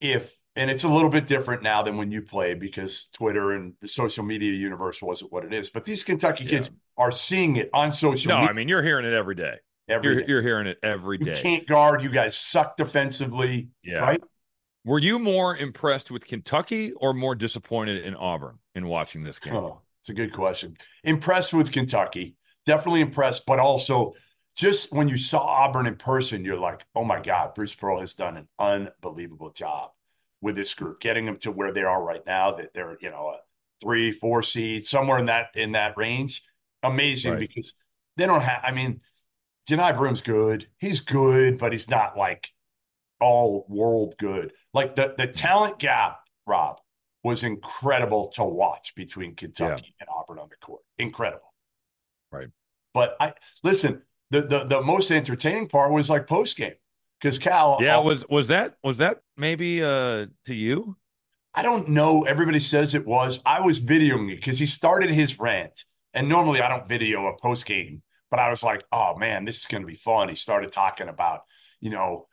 [0.00, 3.74] if, and it's a little bit different now than when you played because Twitter and
[3.80, 5.70] the social media universe wasn't what it is.
[5.70, 6.50] But these Kentucky Yeah.
[6.50, 9.56] kids are seeing it on social no, media I mean you're hearing it every day.
[9.90, 11.36] Every You're you're hearing it every day.
[11.36, 12.02] You can't guard.
[12.02, 13.98] You guys suck defensively, Yeah.
[14.00, 14.22] right?
[14.84, 19.54] Were you more impressed with Kentucky or more disappointed in Auburn in watching this game?
[19.54, 20.76] Oh, it's a good question.
[21.04, 24.14] Impressed with Kentucky, definitely impressed, but also
[24.56, 28.14] just when you saw Auburn in person, you're like, oh my God, Bruce Pearl has
[28.14, 29.90] done an unbelievable job
[30.40, 32.52] with this group, getting them to where they are right now.
[32.52, 33.38] That they're you know a
[33.82, 36.42] three, four seed, somewhere in that in that range.
[36.82, 37.40] Amazing Right.
[37.40, 37.74] because
[38.16, 38.60] they don't have.
[38.64, 39.02] I mean,
[39.70, 40.66] Johni Broome's good.
[40.78, 42.50] He's good, but he's not like
[43.20, 44.52] all world good.
[44.74, 46.80] Like the the talent gap, Rob,
[47.22, 50.82] was incredible to watch between Kentucky and Auburn on the court.
[50.98, 51.52] Incredible.
[52.32, 52.48] Right.
[52.94, 56.74] But I listen, the the, the most entertaining part was like post game.
[57.20, 60.96] Because Cal Yeah, was was that was that maybe uh to you?
[61.52, 62.22] I don't know.
[62.22, 63.40] Everybody says it was.
[63.44, 65.84] I was videoing it because he started his rant.
[66.14, 69.58] And normally I don't video a post game, but I was like, oh man, this
[69.58, 70.28] is going to be fun.
[70.28, 71.42] He started talking about,
[71.80, 72.26] you know,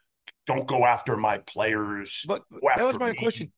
[0.46, 2.24] don't go after my players.
[2.28, 2.44] But
[2.76, 3.18] that was my me.
[3.18, 3.52] question.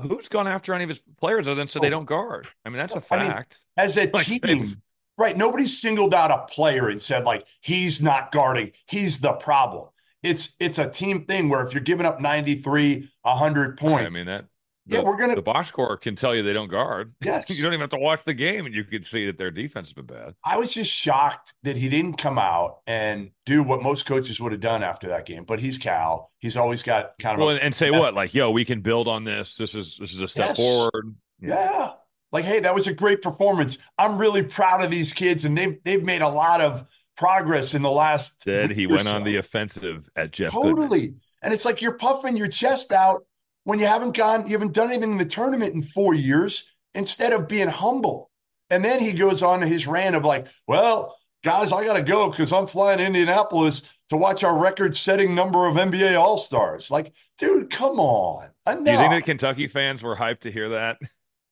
[0.00, 1.90] Who's gone after any of his players other than so they Oh.
[1.90, 2.48] don't guard?
[2.64, 3.58] I mean, that's a I mean, fact.
[3.76, 4.76] As a Like, team, it's-
[5.16, 5.36] right?
[5.36, 9.88] Nobody singled out a player and said like he's not guarding, he's the problem.
[10.22, 14.26] It's it's a team thing where if you're giving up 93, 100 points, I mean
[14.26, 14.46] that
[14.86, 17.14] yeah, we're gonna the box score can tell you they don't guard.
[17.24, 17.48] Yes.
[17.50, 19.88] you don't even have to watch the game, and you can see that their defense
[19.88, 20.34] has been bad.
[20.44, 24.52] I was just shocked that he didn't come out and do what most coaches would
[24.52, 25.44] have done after that game.
[25.44, 26.30] But he's Cal.
[26.38, 29.08] He's always got kind of well, a, and say what like, yo, we can build
[29.08, 29.56] on this.
[29.56, 30.56] This is this is a step Yes.
[30.58, 31.06] forward.
[31.42, 31.48] Mm.
[31.48, 31.90] Yeah.
[32.32, 33.78] Like, hey, that was a great performance.
[33.96, 36.84] I'm really proud of these kids, and they've they've made a lot of
[37.16, 38.42] progress in the last.
[38.42, 40.52] Said he went on the offensive at Jeff.
[40.52, 41.14] Totally.
[41.42, 43.24] And it's like you're puffing your chest out
[43.64, 47.32] when you haven't gone, you haven't done anything in the tournament in four years, instead
[47.32, 48.30] of being humble.
[48.70, 52.02] And then he goes on to his rant of like, well, guys, I got to
[52.02, 56.90] go because I'm flying to Indianapolis to watch our record-setting number of NBA All Stars.
[56.90, 58.50] Like, dude, come on.
[58.66, 58.84] Enough.
[58.84, 60.98] Do you think that Kentucky fans were hyped to hear that?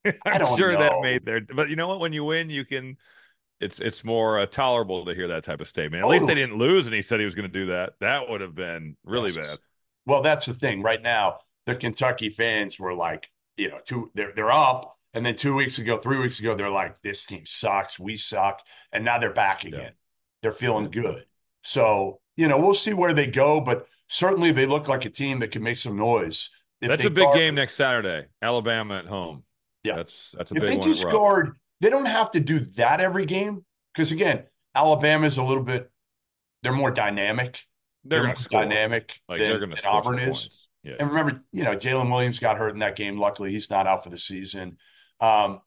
[0.25, 1.40] I'm sure that made their.
[1.40, 2.01] But you know what?
[2.01, 2.96] When you win, you can.
[3.61, 6.03] It's it's more uh, tolerable to hear that type of statement.
[6.03, 7.92] At least they didn't lose, and he said he was going to do that.
[8.01, 9.37] That would have been really Yes.
[9.37, 9.59] bad.
[10.05, 10.83] Well, that's the thing.
[10.83, 15.37] Right now, the Kentucky fans were like, you know, two they're they're up, and then
[15.37, 18.61] two weeks ago, three weeks ago, they're like, this team sucks, we suck,
[18.92, 19.92] and now they're back again.
[20.42, 21.25] They're feeling good.
[21.62, 25.38] So you know, we'll see where they go, but certainly they look like a team
[25.40, 26.48] that can make some noise.
[26.81, 28.27] That's a big guard- game next Saturday.
[28.40, 29.44] Alabama at home.
[29.85, 29.96] Yeah.
[29.96, 30.88] that's that's a If big they one.
[30.88, 34.44] just guard, they don't have to do that every game because again,
[34.75, 35.90] Alabama's a little bit.
[36.62, 37.61] They're more dynamic.
[38.05, 38.62] They're more to score.
[38.62, 40.25] dynamic Like than, they're going to than Auburn is.
[40.27, 40.68] points.
[40.83, 40.95] Yeah.
[40.99, 43.18] And remember, you know, Jaylin Williams got hurt in that game.
[43.18, 44.79] Luckily, he's not out for the season.
[45.21, 45.61] Um,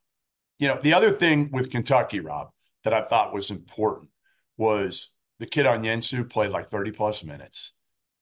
[0.60, 2.50] you know, the other thing with Kentucky, Rob,
[2.84, 4.10] that I thought was important
[4.58, 7.72] was the kid Onyenso played like 30 plus minutes,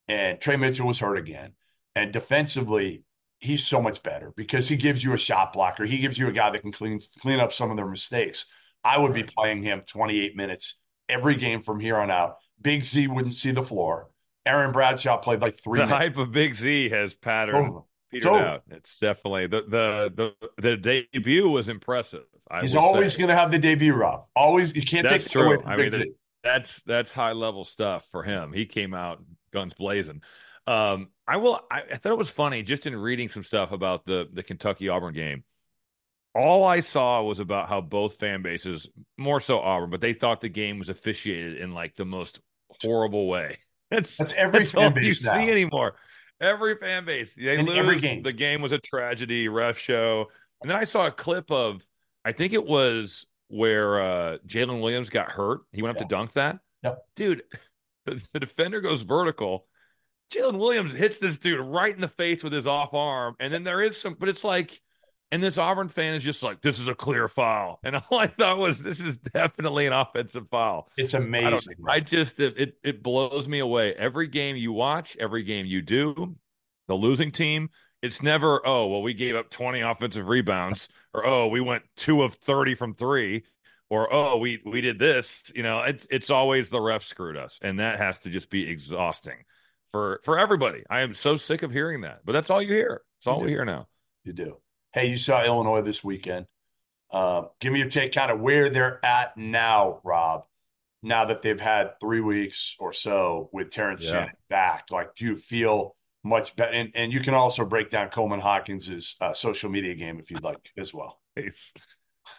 [0.07, 1.53] and Tre Mitchell was hurt again.
[1.95, 3.03] And defensively,
[3.39, 5.85] he's so much better because he gives you a shot blocker.
[5.85, 8.45] He gives you a guy that can clean clean up some of their mistakes.
[8.83, 10.77] I would be playing him 28 minutes
[11.07, 12.37] every game from here on out.
[12.61, 14.09] Big Z wouldn't see the floor.
[14.45, 15.99] Aaron Bradshaw played like three The minutes.
[15.99, 18.39] hype of Big Z has patterned petered over.
[18.39, 18.63] out.
[18.69, 22.25] It's definitely the the the the debut was impressive.
[22.49, 24.25] I He's always going to have the debut, Rob.
[24.35, 25.63] Always, you can't That's take true.
[25.65, 26.11] I mean, Z.
[26.43, 28.53] That's that's high level stuff for him.
[28.53, 30.21] He came out guns blazing.
[30.67, 31.59] Um, I will.
[31.71, 34.89] I, I thought it was funny just in reading some stuff about the the Kentucky
[34.89, 35.43] Auburn game.
[36.35, 40.41] All I saw was about how both fan bases, more so Auburn, but they thought
[40.41, 42.39] the game was officiated in like the most
[42.81, 43.59] horrible way.
[43.93, 45.37] That's, That's every that's fan base you now.
[45.37, 45.95] see anymore.
[46.41, 48.01] Every fan base, they In lose.
[48.01, 48.23] game.
[48.23, 49.47] The game was a tragedy.
[49.49, 50.27] Ref show,
[50.61, 51.85] and then I saw a clip of.
[52.25, 55.61] I think it was where uh, Jaylin Williams got hurt.
[55.71, 56.07] He went up Yeah.
[56.07, 56.59] to dunk that.
[56.83, 56.99] Yep.
[57.15, 57.43] Dude,
[58.05, 59.67] the, the defender goes vertical.
[60.33, 63.35] Jaylin Williams hits this dude right in the face with his off arm.
[63.39, 64.81] And then there is some, but it's like,
[65.33, 67.79] and this Auburn fan is just like, this is a clear foul.
[67.83, 70.89] And all I thought was, this is definitely an offensive foul.
[70.95, 71.73] It's amazing.
[71.87, 73.95] I just, it, it, it blows me away.
[73.95, 76.35] Every game you watch, every game you do,
[76.87, 77.71] the losing team,
[78.03, 82.21] it's never, oh, well, we gave up 20 offensive rebounds, or oh, we went two
[82.21, 83.43] of 30 from three,
[83.89, 85.51] or oh, we we did this.
[85.55, 88.69] You know, it's it's always the ref screwed us, and that has to just be
[88.69, 89.37] exhausting
[89.87, 90.83] for for everybody.
[90.89, 93.01] I am so sick of hearing that, but that's all you hear.
[93.17, 93.87] It's all we hear now.
[94.23, 94.57] You do.
[94.93, 96.45] Hey, you saw Illinois this weekend.
[97.11, 100.45] Uh, give me your take, kind of where they're at now, Rob.
[101.01, 104.11] Now that they've had three weeks or so with Terrence Yeah.
[104.11, 106.71] Shannon back, like, do you feel much better?
[106.73, 110.43] And, and you can also break down Coleman Hawkins's uh, social media game if you'd
[110.43, 111.19] like as well.
[111.35, 111.73] It's,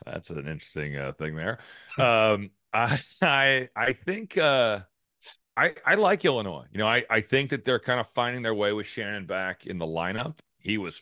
[0.06, 1.58] that's an interesting uh, thing there.
[1.98, 4.80] Um, I I I think uh,
[5.56, 6.66] I I like Illinois.
[6.72, 9.66] You know, I I think that they're kind of finding their way with Shannon back
[9.66, 10.38] in the lineup.
[10.58, 11.00] He was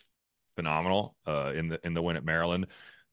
[0.57, 2.67] phenomenal uh, in the in the win at Maryland.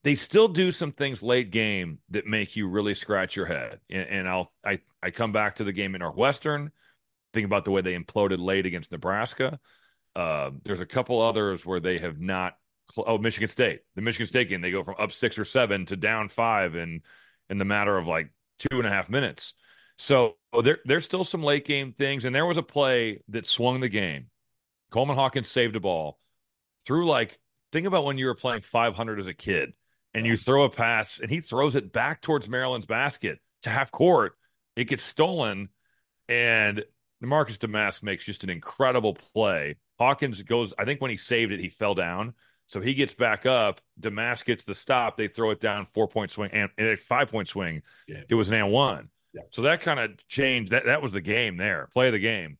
[0.03, 3.79] They still do some things late game that make you really scratch your head.
[3.89, 6.71] And, and I'll I I come back to the game at Northwestern.
[7.33, 9.59] Think about the way they imploded late against Nebraska.
[10.15, 12.55] Uh, there's a couple others where they have not.
[12.91, 13.81] Cl- oh, Michigan State.
[13.95, 17.01] The Michigan State game, they go from up six or seven to down five in
[17.49, 19.53] in the matter of like two and a half minutes.
[19.97, 23.79] So there there's still some late game things, and there was a play that swung
[23.79, 24.27] the game.
[24.91, 26.19] Coleman Hawkins saved a ball
[26.89, 27.37] through like
[27.71, 29.73] think about when you were playing 500 as a kid
[30.15, 33.91] and you throw a pass and he throws it back towards Maryland's basket to half
[33.91, 34.33] court.
[34.75, 35.69] It gets stolen,
[36.27, 36.83] and
[37.21, 39.75] Marcus Domask makes just an incredible play.
[39.99, 42.33] Hawkins goes, I think when he saved it, he fell down.
[42.65, 43.81] So he gets back up.
[44.01, 45.15] Domask gets the stop.
[45.15, 47.83] They throw it down, four point swing, and, and a five point swing.
[48.07, 48.21] Yeah.
[48.27, 49.09] It was an and one.
[49.33, 49.41] Yeah.
[49.51, 50.71] So that kind of changed.
[50.71, 52.57] That that was the game there, play of the game,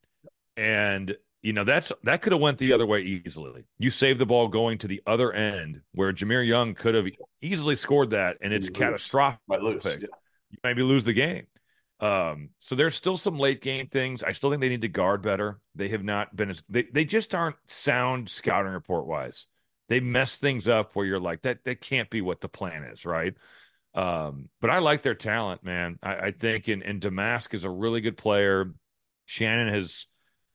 [0.56, 3.64] and you know that's that could have went the other way easily.
[3.78, 7.06] You save the ball going to the other end where Jahmir Young could have
[7.40, 9.84] easily scored that, and it's catastrophic Might lose.
[9.84, 9.96] Yeah.
[10.50, 11.46] you maybe lose the game.
[12.00, 14.22] Um, so there's still some late game things.
[14.22, 15.60] I still think they need to guard better.
[15.74, 19.46] They have not been as they, they just aren't sound scouting report wise.
[19.88, 23.04] they mess things up where you're like that that can't be what the plan is,
[23.04, 23.34] right?
[23.94, 25.98] Um, but I like their talent, man.
[26.02, 28.72] I, I think and and Domask is a really good player.
[29.26, 30.06] Shannon has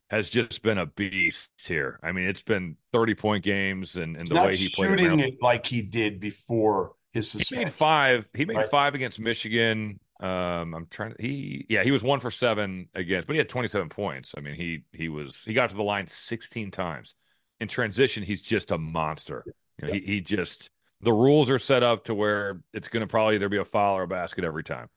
[0.09, 1.99] has just been a beast here.
[2.03, 5.41] I mean, it's been 30 point games and, and the way he played shooting it
[5.41, 7.57] like he did before his suspension.
[7.57, 8.29] He made five.
[8.33, 8.69] He made Right.
[8.69, 9.99] five against Michigan.
[10.19, 13.49] Um, I'm trying to he yeah, he was one for seven against, but he had
[13.49, 14.33] 27 points.
[14.37, 17.15] I mean, he he was he got to the line 16 times.
[17.59, 19.43] In transition, he's just a monster.
[19.81, 20.69] You know, he he just
[21.01, 24.03] the rules are set up to where it's gonna probably either be a foul or
[24.03, 24.87] a basket every time.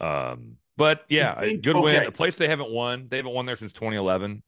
[0.00, 1.96] Um, but yeah, think- good win.
[1.96, 2.06] okay.
[2.06, 3.08] A place they haven't won.
[3.08, 4.42] They haven't won there since 2011.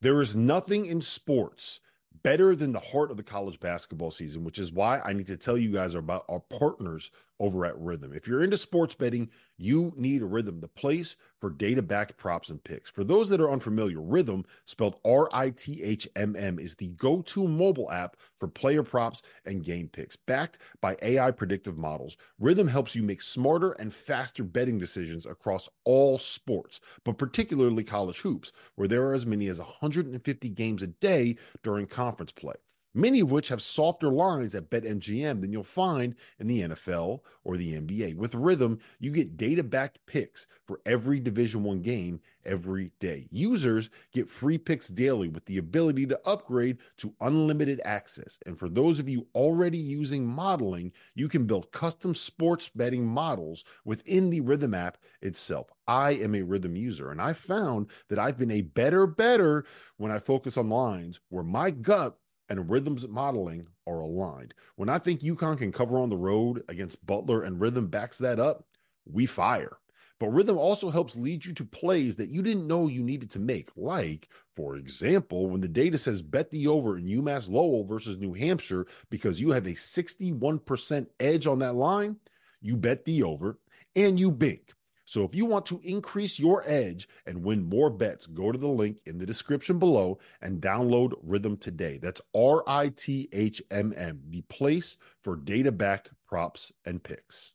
[0.00, 1.80] There is nothing in sports
[2.22, 5.36] better than the heart of the college basketball season, which is why I need to
[5.36, 7.10] tell you guys about our partners
[7.40, 8.14] over at Rithmm.
[8.14, 12.62] If you're into sports betting, you need Rithmm, the place for data backed props and
[12.62, 12.90] picks.
[12.90, 16.88] For those that are unfamiliar, Rithmm, spelled R I T H M M, is the
[16.88, 20.14] go to mobile app for player props and game picks.
[20.14, 25.68] Backed by AI predictive models, Rithmm helps you make smarter and faster betting decisions across
[25.84, 30.88] all sports, but particularly college hoops, where there are as many as 150 games a
[30.88, 32.54] day during conference play
[32.94, 37.56] many of which have softer lines at BetMGM than you'll find in the NFL or
[37.56, 38.16] the NBA.
[38.16, 43.28] With Rithmm, you get data-backed picks for every Division 1 game every day.
[43.30, 48.38] Users get free picks daily with the ability to upgrade to unlimited access.
[48.46, 53.64] And for those of you already using modeling, you can build custom sports betting models
[53.84, 55.70] within the Rithmm app itself.
[55.86, 59.64] I am a Rithmm user and I found that I've been a better better
[59.96, 62.16] when I focus on lines where my gut
[62.50, 64.52] and Rithmm's modeling are aligned.
[64.76, 68.38] When I think UConn can cover on the road against Butler and Rithmm backs that
[68.38, 68.64] up,
[69.06, 69.78] we fire.
[70.18, 73.38] But Rithmm also helps lead you to plays that you didn't know you needed to
[73.38, 73.70] make.
[73.74, 78.34] Like, for example, when the data says bet the over in UMass Lowell versus New
[78.34, 82.16] Hampshire because you have a 61% edge on that line,
[82.60, 83.58] you bet the over
[83.96, 84.74] and you bink.
[85.10, 88.68] So if you want to increase your edge and win more bets, go to the
[88.68, 91.98] link in the description below and download Rithmm today.
[92.00, 97.54] That's R I T H M M, the place for data backed props and picks.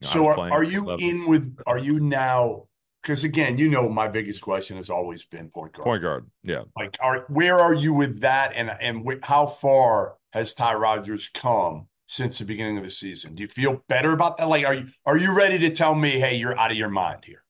[0.00, 1.04] You know, I So are, are you 11.
[1.04, 1.58] in with?
[1.66, 2.68] Are you now?
[3.02, 5.84] Because again, you know, my biggest question has always been point guard.
[5.84, 6.30] point guard?
[6.42, 6.62] Yeah.
[6.74, 8.52] Like, are where are you with that?
[8.54, 13.34] And and wh- how far has Ty Rodgers come since the beginning of the season?
[13.34, 14.48] Do you feel better about that?
[14.48, 17.24] Like, are you are you ready to tell me, hey, you're out of your mind
[17.24, 17.42] here?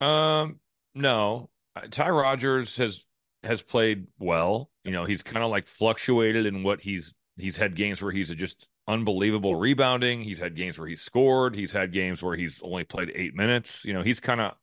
[0.00, 0.60] Um,
[0.94, 1.50] no.
[1.74, 3.04] Uh, Ty Rodgers has
[3.42, 4.70] has played well.
[4.84, 8.30] You know, he's kind of like fluctuated in what he's he's had games where he's
[8.30, 10.22] just unbelievable rebounding.
[10.22, 11.56] He's had games where he's scored.
[11.56, 13.84] He's had games where he's only played eight minutes.
[13.84, 14.54] You know, he's kind of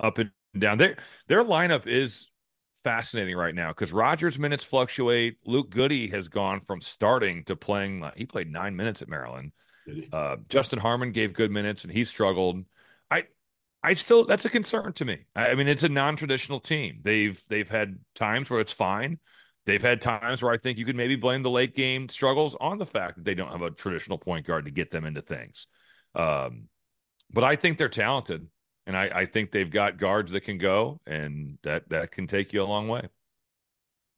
[0.00, 0.78] up and down.
[0.78, 0.96] Their
[1.28, 2.28] their lineup is
[2.82, 5.36] fascinating right now because Rodgers' minutes fluctuate.
[5.44, 8.04] Luke Goode has gone from starting to playing.
[8.16, 9.52] He played nine minutes at Maryland.
[10.12, 12.64] Uh, Justin Harmon gave good minutes and he struggled.
[13.10, 13.24] I
[13.82, 15.24] I still that's a concern to me.
[15.34, 17.00] I, I mean, it's a non-traditional team.
[17.02, 19.18] They've they've had times where it's fine.
[19.66, 22.78] They've had times where I think you could maybe blame the late game struggles on
[22.78, 25.66] the fact that they don't have a traditional point guard to get them into things.
[26.14, 26.68] Um,
[27.32, 28.48] but I think they're talented,
[28.90, 32.52] and I, I think they've got guards that can go, and that that can take
[32.52, 33.08] you a long way.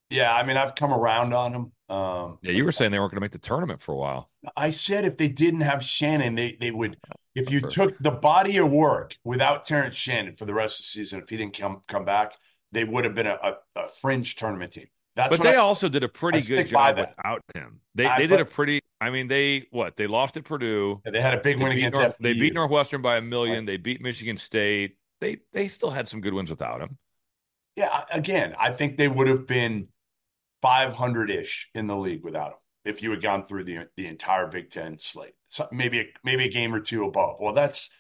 [0.09, 1.73] Yeah, I mean, I've come around on them.
[1.91, 4.31] Um, Yeah, you were saying they weren't going to make the tournament for a while.
[4.57, 6.97] I said if they didn't have Shannon, they they would.
[7.35, 10.89] If you took the body of work without Terrence Shannon for the rest of the
[10.89, 12.33] season, if he didn't come come back,
[12.73, 14.87] they would have been a, a, a fringe tournament team.
[15.15, 17.81] That's but they I- also did a pretty I good job without him.
[17.95, 18.81] They I- they did a pretty.
[19.01, 21.01] I mean, they what they lost at Purdue.
[21.05, 23.67] They had a big They win against North- They beat Northwestern by a million.
[23.67, 24.97] They beat Michigan State.
[25.21, 26.99] They they still had some good wins without him.
[27.77, 29.89] Yeah, again, I think they would have been
[30.61, 34.47] 500 ish in the league without him if you had gone through the the entire
[34.47, 35.35] Big Ten slate.
[35.47, 37.37] So maybe a, maybe a game or two above.
[37.41, 37.91] Well, that's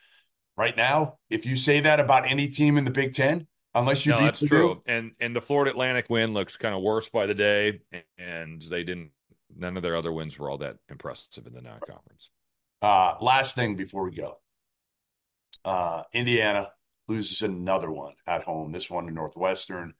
[0.56, 1.18] right now.
[1.30, 4.25] If you say that about any team in the Big Ten, unless you no, beat
[4.25, 4.83] that's Purdue, true.
[4.87, 7.81] And and the Florida Atlantic win looks kind of worse by the day,
[8.18, 9.11] and they didn't.
[9.55, 12.31] None of their other wins were all that impressive in the non-conference.
[12.81, 14.39] Uh, last thing before we go.
[15.64, 16.73] Uh, Indiana
[17.07, 18.73] loses another one at home.
[18.73, 19.95] This one to Northwestern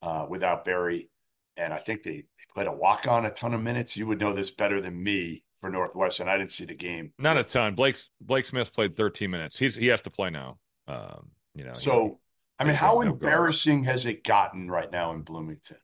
[0.00, 1.10] uh, without Berry.
[1.56, 3.96] And I think they, they played a walk on a ton of minutes.
[3.96, 6.28] You would know this better than me for Northwestern.
[6.28, 7.12] I didn't see the game.
[7.18, 7.74] Not a ton.
[7.74, 9.58] Blake's Blake Smith played 13 minutes.
[9.58, 10.58] He's he has to play now.
[10.88, 11.74] Um, you know.
[11.74, 12.20] So,
[12.58, 15.78] I mean, how embarrassing has it gotten right now in Bloomington?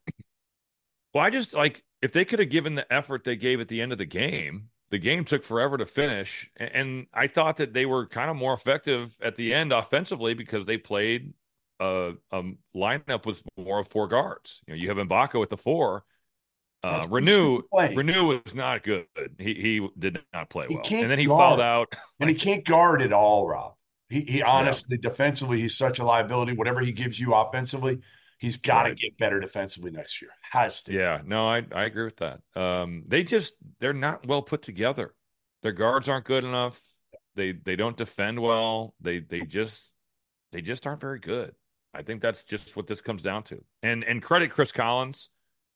[1.15, 3.81] Well, I just like if they could have given the effort they gave at the
[3.81, 4.69] end of the game.
[4.91, 8.55] The game took forever to finish, and I thought that they were kind of more
[8.55, 11.35] effective at the end offensively because they played
[11.79, 12.43] a, a
[12.75, 14.63] lineup with more of four guards.
[14.67, 16.05] You know, you have Mgbako with the four,
[16.83, 17.65] Uh, Reneau.
[17.71, 19.05] Reneau was not good.
[19.39, 21.39] He he did not play well, and then he guard.
[21.39, 21.95] fouled out.
[22.21, 23.75] and he can't guard at all, Rob.
[24.09, 26.55] He, he honestly, defensively, he's such a liability.
[26.55, 28.01] Whatever he gives you offensively,
[28.39, 28.99] he's got to Right.
[28.99, 30.31] get better defensively next year.
[30.51, 30.93] Has to.
[30.95, 32.41] Yeah, no, I I agree with that.
[32.57, 35.15] Um, they just they're not well put together.
[35.63, 36.81] Their guards aren't good enough.
[37.35, 38.95] They they don't defend well.
[39.01, 39.93] They they just
[40.53, 41.55] they just aren't very good.
[41.93, 43.63] I think that's just what this comes down to.
[43.83, 45.31] And and credit Chris Collins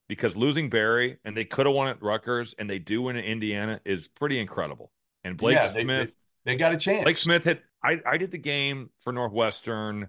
[0.08, 3.24] because losing Berry and they could have won at Rutgers and they do win in
[3.24, 4.90] Indiana is pretty incredible.
[5.24, 6.12] And Blake Yeah, they- Smith,
[6.44, 7.04] They got a chance.
[7.04, 10.08] Blake Smith had I I did the game for Northwestern.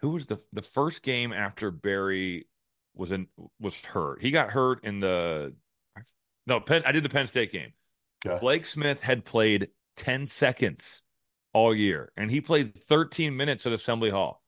[0.00, 2.46] Who was the the first game after Berry
[2.94, 3.28] was in
[3.60, 4.20] was hurt?
[4.22, 5.54] He got hurt in the
[6.46, 6.82] no Penn.
[6.86, 7.72] I did the Penn State game.
[8.26, 8.38] Okay.
[8.40, 11.02] Blake Smith had played ten seconds
[11.52, 14.42] all year, and he played thirteen minutes at Assembly Hall.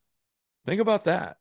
[0.66, 1.36] Think about that.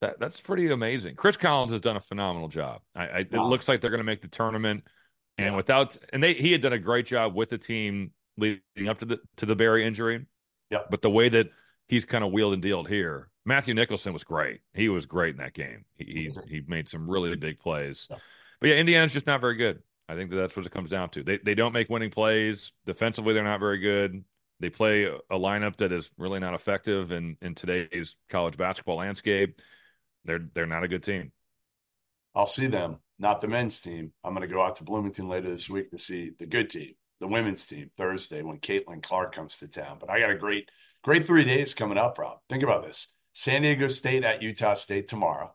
[0.00, 1.16] That that's pretty amazing.
[1.16, 2.82] Chris Collins has done a phenomenal job.
[2.94, 4.84] I, I it looks like they're going to make the tournament,
[5.36, 5.56] and Yeah.
[5.56, 9.04] without and they he had done a great job with the team leading up to
[9.06, 10.26] the to the Berry injury.
[10.70, 10.80] Yeah.
[10.90, 11.50] But the way that
[11.88, 14.60] he's kind of wheeled and dealed here, Matthew Nicholson was great.
[14.74, 15.84] He was great in that game.
[15.94, 18.06] He he, he made some really big plays.
[18.10, 18.16] Yeah.
[18.60, 19.82] But yeah, Indiana's just not very good.
[20.08, 21.22] I think that that's what it comes down to.
[21.22, 23.34] They they don't make winning plays defensively.
[23.34, 24.24] They're not very good.
[24.60, 29.60] They play a lineup that is really not effective in in today's college basketball landscape.
[30.24, 31.32] They're they're not a good team.
[32.34, 34.12] I'll see them, not the men's team.
[34.22, 36.94] I'm going to go out to Bloomington later this week to see the good team,
[37.20, 39.98] the women's team, Thursday when Caitlin Clark comes to town.
[40.00, 40.70] But I got a great,
[41.02, 42.38] great three days coming up, Rob.
[42.48, 45.54] Think about this: San Diego State at Utah State tomorrow.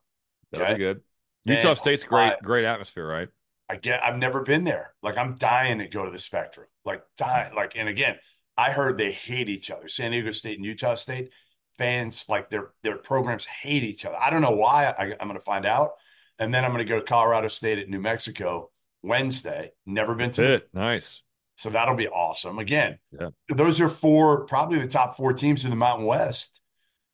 [0.52, 1.02] That'll be good.
[1.46, 3.30] Utah State's great, I- great atmosphere, right?
[3.70, 4.94] I get I've never been there.
[5.02, 6.68] Like I'm dying to go to the Spectrum.
[6.86, 7.54] Like dying.
[7.54, 7.56] Mm.
[7.56, 8.18] Like and again,
[8.58, 9.88] I heard they hate each other.
[9.88, 11.30] San Diego State and Utah State
[11.78, 14.18] fans like their their programs hate each other.
[14.18, 14.86] I don't know why.
[14.86, 15.92] I, I'm going to find out,
[16.40, 18.70] and then I'm going to go to Colorado State at New Mexico
[19.02, 19.72] Wednesday.
[19.86, 20.70] Never been to it.
[20.74, 21.24] Nice.
[21.56, 22.60] So that'll be awesome.
[22.60, 23.30] Again, Yeah.
[23.50, 26.62] those are four probably the top four teams in the Mountain West,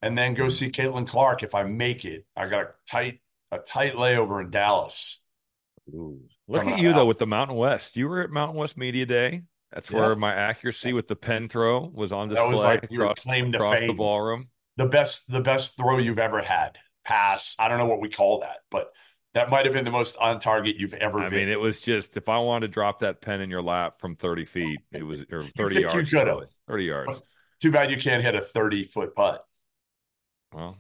[0.02, 0.52] and then go mm-hmm.
[0.52, 2.26] see Caitlin Clark if I make it.
[2.36, 3.22] I got a tight
[3.52, 5.22] a tight layover in Dallas.
[5.92, 6.96] Look Coming at you out.
[6.96, 7.98] though with the Mountain West.
[7.98, 9.44] You were at Mountain West Media Day.
[9.72, 10.00] That's Yeah.
[10.00, 13.24] where my accuracy with the pen throw was on display That was like your across,
[13.24, 14.50] claim to across the ballroom.
[14.78, 18.40] the best the best throw you've ever had pass i don't know what we call
[18.40, 18.92] that but
[19.34, 21.82] that might have been the most on target you've ever I been mean, it was
[21.82, 25.04] just if I wanted to drop that pen in your lap from 30 feet, it
[25.04, 26.10] was or 30 you yards.
[26.10, 26.26] could've?
[26.28, 26.48] probably.
[26.68, 27.22] 30 yards.
[27.62, 29.46] too bad you can't hit a 30 foot putt
[30.54, 30.78] Well,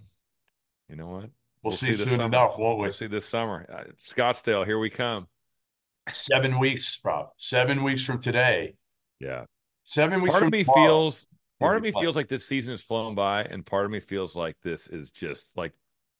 [0.89, 1.29] you know what?
[1.63, 2.23] we'll, see, this soon summer.
[2.25, 3.65] enough won't we We'll see this summer.
[3.71, 5.27] Uh, Scottsdale, here we come.
[6.11, 8.75] seven weeks rob seven weeks from today
[9.19, 9.45] Yeah.
[9.83, 10.83] seven weeks part from of me tomorrow.
[10.87, 11.27] feels
[11.59, 12.01] part of me fun.
[12.01, 15.11] feels like this season has flown by and part of me feels like this is
[15.11, 15.73] just like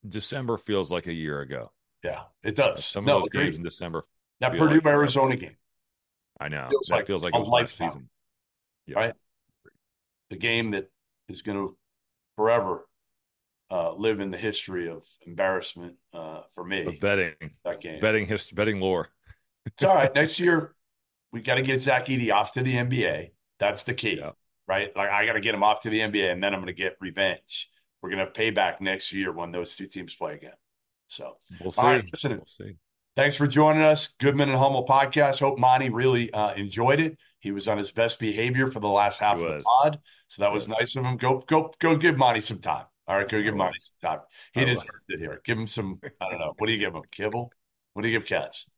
[0.07, 1.71] december feels like a year ago
[2.03, 4.03] yeah it does some no of those games in december
[4.39, 5.55] that purdue like arizona game
[6.39, 7.89] i know Feels that like feels like a it was last lifetime.
[7.91, 8.09] season
[8.87, 8.99] Yeah.
[8.99, 9.13] right
[10.29, 10.89] the game that
[11.27, 11.77] is going to
[12.35, 12.85] forever
[13.71, 17.33] uh, live in the history of embarrassment uh, for me betting
[17.63, 19.09] that game betting history betting lore
[19.65, 20.13] It's all right.
[20.15, 20.73] Next year,
[21.31, 23.31] we got to get Zach Edey off to the NBA.
[23.59, 24.31] That's the key, Yeah.
[24.67, 24.95] right?
[24.95, 26.81] Like I got to get him off to the NBA, and then I'm going to
[26.81, 27.69] get revenge.
[28.01, 30.53] We're going to have payback next year when those two teams play again.
[31.09, 32.31] So, we'll see right, listen.
[32.31, 32.75] we'll see
[33.15, 35.39] thanks for joining us, Goodman and Hummel podcast.
[35.39, 37.17] Hope Monty really uh, enjoyed it.
[37.39, 40.53] He was on his best behavior for the last half of the pod, so that
[40.53, 41.17] was nice of him.
[41.17, 41.97] Go, go, go!
[41.97, 42.85] Give Monty some time.
[43.07, 43.55] All right, go give.
[43.55, 44.19] Monty some time.
[44.53, 45.41] He deserves it here.
[45.43, 45.99] Give him some.
[46.21, 46.53] I don't know.
[46.57, 47.01] What do you give him?
[47.11, 47.51] Kibble?
[47.93, 48.69] What do you give cats?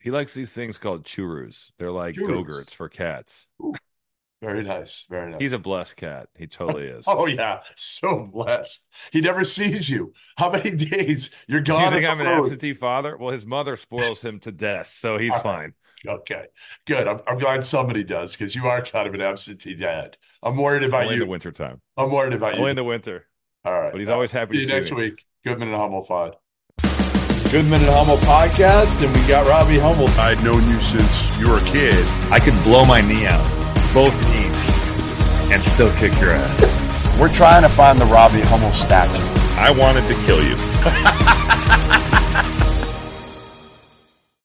[0.00, 2.26] he likes these things called churros they're like Churros.
[2.26, 3.46] go-gurts for cats
[4.42, 5.06] Very nice.
[5.10, 5.40] Very nice.
[5.40, 8.88] he's a blessed cat he totally is Oh yeah, so blessed.
[9.12, 10.14] He never sees you.
[10.38, 11.92] How many days you're Do you gone?
[11.92, 12.44] think I'm an road?
[12.44, 13.16] absentee father?
[13.18, 15.42] Well, his mother spoils him to death, so he's All right.
[15.42, 15.74] fine.
[16.06, 16.46] Okay,
[16.86, 17.06] good.
[17.06, 20.16] I'm, I'm glad somebody does because you are kind of an absentee dad.
[20.42, 21.26] I'm worried about Only in you.
[21.26, 21.82] the wintertime.
[21.98, 22.68] I'm worried about Only you.
[22.70, 23.26] in the winter.
[23.66, 24.96] All right, But he's always happy See to you see next me.
[24.96, 25.26] week.
[25.44, 26.36] Goodman and Hummel pod.
[27.52, 30.08] Goodman and Hummel podcast, and we got Robbie Hummel.
[30.18, 32.06] I'd known you since you were a kid.
[32.32, 33.44] I could blow my knee out,
[33.92, 37.18] both knees, and still kick your ass.
[37.18, 39.12] We're trying to find the Robbie Hummel statue.
[39.58, 40.56] I wanted to kill you.